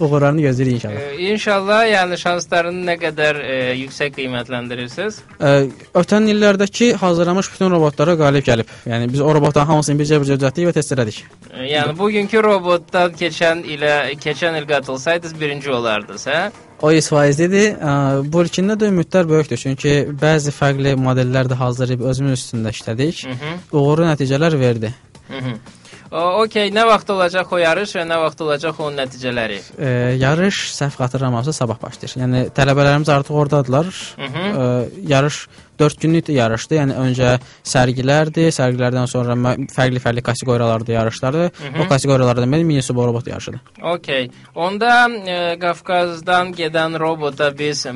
[0.00, 1.00] Uğurlarını gözləyirik inşallah.
[1.00, 5.20] E, inşallah, yəni şanslarını nə qədər e, yüksək qiymətləndirirsiniz?
[5.38, 5.52] Ə,
[6.00, 8.72] ötən illərdəki hazırlanmış bütün robotlara qalib gəlib.
[8.90, 11.22] Yəni biz o robotların hamısını bircə-bircə düzəltdik və test elədik.
[11.52, 13.94] E, yəni bugünkü robotdan keçən ilə
[14.24, 16.40] keçən il qatılsaydınız birinci olardınız, hə?
[16.82, 17.78] O 100%-dir.
[17.78, 17.94] Ə,
[18.32, 23.24] Bu ilkində də ümidlər böyükdür, çünki bəzi fərqli modellər də hazırlayıb özümüz üstündə işlədik.
[23.30, 23.64] Mhm.
[23.72, 24.94] Uğurlu nəticələr verdi.
[25.30, 25.54] Mhm.
[25.54, 29.60] O, okey, nə vaxt olacaq o yarış və nə vaxt olacaq onun nəticələri?
[29.78, 29.88] E,
[30.20, 32.16] yarış səhv xatırlamıramsa sabah başlayır.
[32.22, 33.90] Yəni tələbələrimiz artıq ordadılar.
[34.18, 34.44] Mhm.
[34.50, 34.66] E,
[35.14, 35.46] yarış
[35.78, 36.76] 4 günlük yarışdır.
[36.80, 37.34] Yəni öncə
[37.66, 39.36] sərgilərdir, sərgilərdən sonra
[39.74, 41.50] fərqli-fərqli kateqoriyalarda yarışlardır.
[41.80, 43.60] O kateqoriyalardan biri mini super robot yarışıdır.
[43.82, 44.30] Okey.
[44.54, 47.92] Onda e, Qafqazdan gedən robota biz e,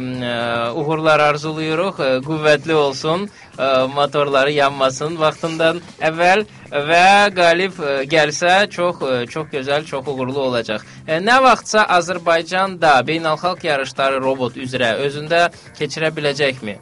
[0.75, 2.01] uğurlar arzulayırıq.
[2.01, 9.49] E, qüvvətli olsun, e, motorları yanmasın vaxtından əvvəl və qalib e, gəlsə çox e, çox
[9.55, 10.85] gözəl, çox uğurlu olacaq.
[11.07, 15.49] E, nə vaxtsa Azərbaycanda beynəlxalq yarışları robot üzrə özündə
[15.79, 16.79] keçirə biləcəkmi?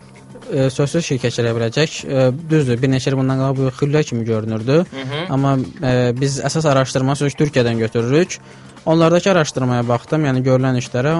[0.53, 1.97] E, sözsüz ki, keçirə biləcək.
[2.07, 4.78] E, düzdür, bir neçə il bundan qabaq bu xüllə kimi görünürdü.
[4.93, 5.26] Mhm.
[5.32, 8.39] Amma e, biz əsas araşdırma sözü Türkiyədən götürürük.
[8.87, 11.14] Onlardakı araşdırmaya baxdım, yəni görülən işlərə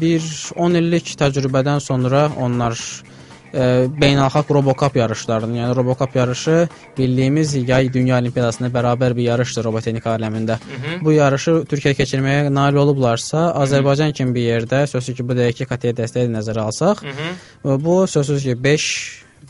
[0.00, 0.24] bir
[0.56, 2.74] 10 illik təcrübədən sonra onlar
[3.54, 10.14] e, beynəlxalq Robocop yarışlarının, yəni Robocop yarışı bildiyimiz yay dünya olimpiyadasına bərabər bir yarışdır robotexnika
[10.18, 10.58] aləmində.
[11.02, 15.94] Bu yarışı Türkiyə keçirməyə nail olublarsa, Azərbaycan kimi bir yerdə, sözsüz ki, bu dəqiqə KT
[16.00, 17.04] dəstəyi nəzərə alsaq,
[17.64, 18.88] və bu sözsüz ki, 5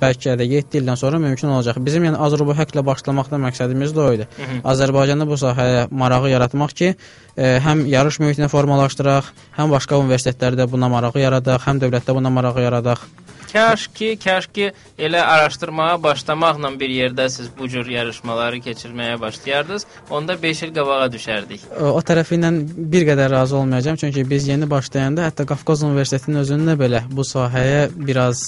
[0.00, 1.78] bəlkə də 7 ildən sonra mümkün olacaq.
[1.86, 4.28] Bizim yəni Azərbaycanla başlamaqda məqsədimiz də o idi.
[4.72, 6.94] Azərbaycanda bu sahəyə marağı yaratmaq ki,
[7.36, 12.66] e, həm yarış mühitini formalaşdıraq, həm başqa universitetlərdə buna marağı yaradaq, həm dövlətdə buna marağı
[12.66, 13.07] yaradaq.
[13.55, 19.86] Kaş ki, kaş ki elə araşdırmağa başlamaqla bir yerdə siz bu cür yarışmaları keçirməyə başlayardınız,
[20.11, 21.68] onda 5 il qabağa düşərdik.
[21.78, 22.50] O, tərəfi ilə
[22.94, 27.84] bir qədər razı olmayacağam, çünki biz yeni başlayanda hətta Qafqaz Universitetinin özündə belə bu sahəyə
[27.94, 28.42] biraz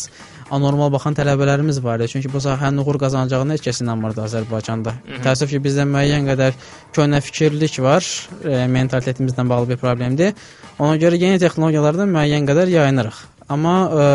[0.50, 2.10] anormal baxan tələbələrimiz var idi.
[2.16, 4.96] Çünki bu sahənin uğur qazanacağına heç kəs inanmırdı Azərbaycanda.
[5.22, 6.58] Təəssüf ki, bizdə müəyyən qədər
[6.98, 8.02] köhnə fikirlik var,
[8.42, 10.34] e, mentalitetimizlə bağlı bir problemdir.
[10.78, 13.24] Ona görə yeni texnologiyalardan müəyyən qədər yayınırıq.
[13.54, 14.06] Amma e,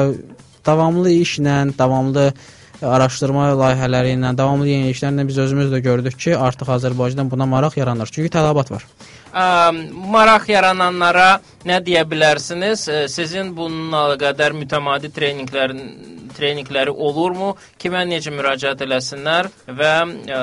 [0.65, 2.31] davamlı işlə, davamlı
[2.81, 8.09] araşdırma layihələri ilə, davamlı yeniliklərlə biz özümüz də gördük ki, artıq Azərbaycandan buna maraq yaranır.
[8.13, 8.85] Çünki tələbat var.
[9.31, 9.43] Ə,
[10.11, 11.29] maraq yarananlara
[11.67, 12.87] nə deyə bilərsiniz?
[12.89, 15.85] Ə, Sizin bununla qədər mütəmadi treninqlərin
[16.35, 17.55] treninqləri olurmu?
[17.81, 19.93] Kimə necə müraciət eləsinlər və
[20.37, 20.41] ə,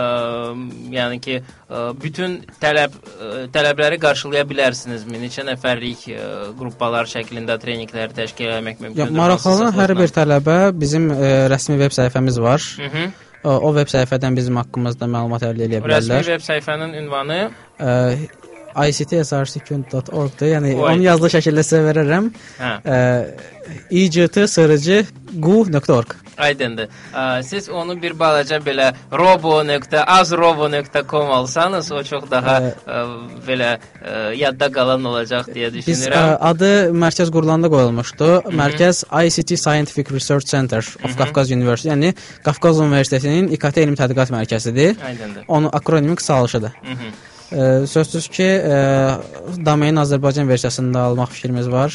[0.94, 5.20] yəni ki, ə, bütün tələb ə, tələbləri qarşılaya bilərsinizmi?
[5.24, 6.26] Neçə nəfərlik ə,
[6.58, 9.14] qruplar şəklində treninqləri təşkil etmək Ya, mümkündür?
[9.18, 12.60] maraqlanan hər bir tələbə bizim e, rəsmi veb səhifəmiz var.
[12.78, 13.06] Hı -hı.
[13.44, 16.26] O, o veb səhifədən bizim haqqımızda məlumat əldə edə Rəsmi bilərlər.
[16.26, 17.88] veb səhifənin ünvanı E,
[18.86, 20.46] ictsrc.org-dur.
[20.54, 20.92] Yəni Oy.
[20.94, 22.30] onu yazılı şəkildə sizə verərəm.
[22.60, 22.96] hə, E,
[24.78, 26.14] ictsrc.gu.org.
[26.38, 26.86] aydındır.
[27.14, 33.02] Ə, Siz onu bir balaca belə robo.azrobo.com alsanız o çox daha Ə, ə,
[33.48, 33.78] belə ə,
[34.38, 36.14] yadda qalan olacaq deyə Biz düşünürəm.
[36.14, 38.28] e, adı mərkəz qurulanda qoyulmuşdu.
[38.54, 42.14] Mərkəz ICT Scientific Research Center of Qafqaz University, yəni
[42.46, 44.94] Qafqaz Universitetinin İKT elmi tədqiqat mərkəzidir.
[45.06, 45.42] Aydındır.
[45.48, 46.70] Onun akronimi qısalışıdır.
[46.70, 47.10] Hı -hı.
[47.52, 48.78] E, sözsüz ki, e,
[49.66, 51.94] domain Azərbaycan versiyasında almaq fikrimiz var.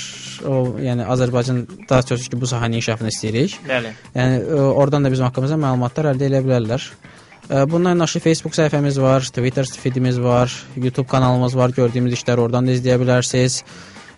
[0.49, 3.60] O, yəni Azərbaycan daha sözsüz ki, bu sahənin inkişafını istəyirik.
[3.68, 3.93] Bəli.
[4.16, 6.88] Yəni e, oradan da bizim haqqımızda məlumatlar əldə edə bilərlər.
[7.51, 11.76] E, Bununla yanaşı Facebook səhifəmiz var, Twitter feedimiz var, YouTube kanalımız var.
[11.78, 13.62] Gördüyümüz işləri oradan da izləyə bilərsiniz.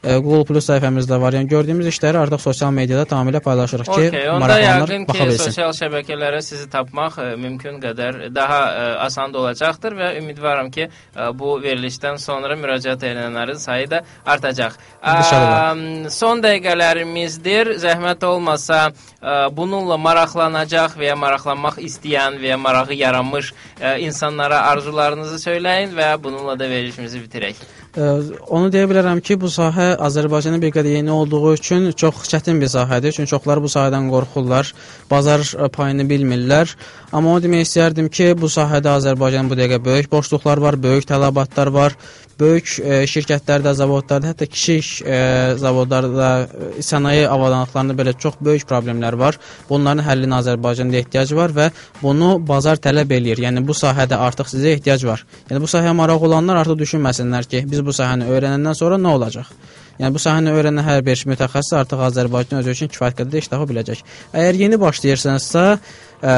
[0.03, 1.33] E, Google Plus səhifəmiz də var.
[1.33, 5.43] Yəni gördüyümüz işləri artıq sosial mediada tamamilə paylaşırıq ki, Okay, maraqlananlar baxa bilsin.
[5.51, 11.29] sosial şəbəkələrə sizi tapmaq ə, mümkün qədər daha ə, asan olacaqdır və ümidvaram ki, ə,
[11.39, 14.77] bu verilişdən sonra müraciət edənlərin sayı da artacaq.
[15.01, 16.09] İnşallah.
[16.09, 17.75] Son dəqiqələrimizdir.
[17.81, 18.91] Zəhmət olmasa
[19.57, 23.53] bununla maraqlanacaq və ya maraqlanmaq istəyən və ya marağı yaranmış
[23.99, 27.55] insanlara arzularınızı söyləyin və bununla da verilişimizi bitirək.
[27.95, 32.67] Onu deyə bilərəm ki, bu sahə Azərbaycanda bir qədər yeni olduğu üçün çox çətin bir
[32.73, 33.15] sahədir.
[33.15, 34.73] Çünki çoxları bu sahədən qorxurlar,
[35.11, 36.75] bazar ə, payını bilmirlər.
[37.15, 41.71] Amma onu demək istərdim ki, bu sahədə Azərbaycanın bu dəqiqə böyük boşluqlar var, böyük tələbatlar
[41.71, 41.95] var.
[42.39, 45.19] Böyük ə, şirkətlərdə, zavodlarda, hətta kiçik ə,
[45.61, 49.39] zavodlarda, ə, sənaye avadanlıqlarında belə çox böyük problemlər var.
[49.69, 51.69] Bunların həllinə Azərbaycanda ehtiyac var və
[52.01, 53.45] bunu bazar tələb eləyir.
[53.47, 55.23] Yəni bu sahədə artıq sizə ehtiyac var.
[55.47, 59.55] Yəni bu sahəyə maraq olanlar artıq düşünməsinlər ki, biz bu sahəni öyrənəndən sonra nə olacaq?
[59.95, 63.67] Yəni bu sahəni öyrənən hər bir mütəxəssis artıq Azərbaycan özü üçün kifayət qədər iş tapa
[63.69, 64.01] biləcək.
[64.35, 65.63] Əgər yeni başlayırsınızsa,
[66.19, 66.33] ə,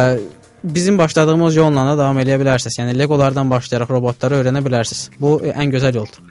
[0.76, 2.80] bizim başladığımız yolla da davam edə bilərsiniz.
[2.82, 5.10] Yəni Legolardan başlayaraq robotları öyrənə bilərsiniz.
[5.22, 6.22] Bu ən gözəl yoldur.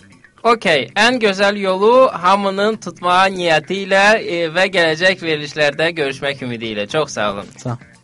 [0.47, 6.87] Okey, ən gözəl yolu hamının tutmağa niyyəti ilə e, və gələcək verilişlərdə görüşmək ümidi ilə.
[6.89, 7.49] Çox sağ olun.
[7.59, 7.96] Sağ ol.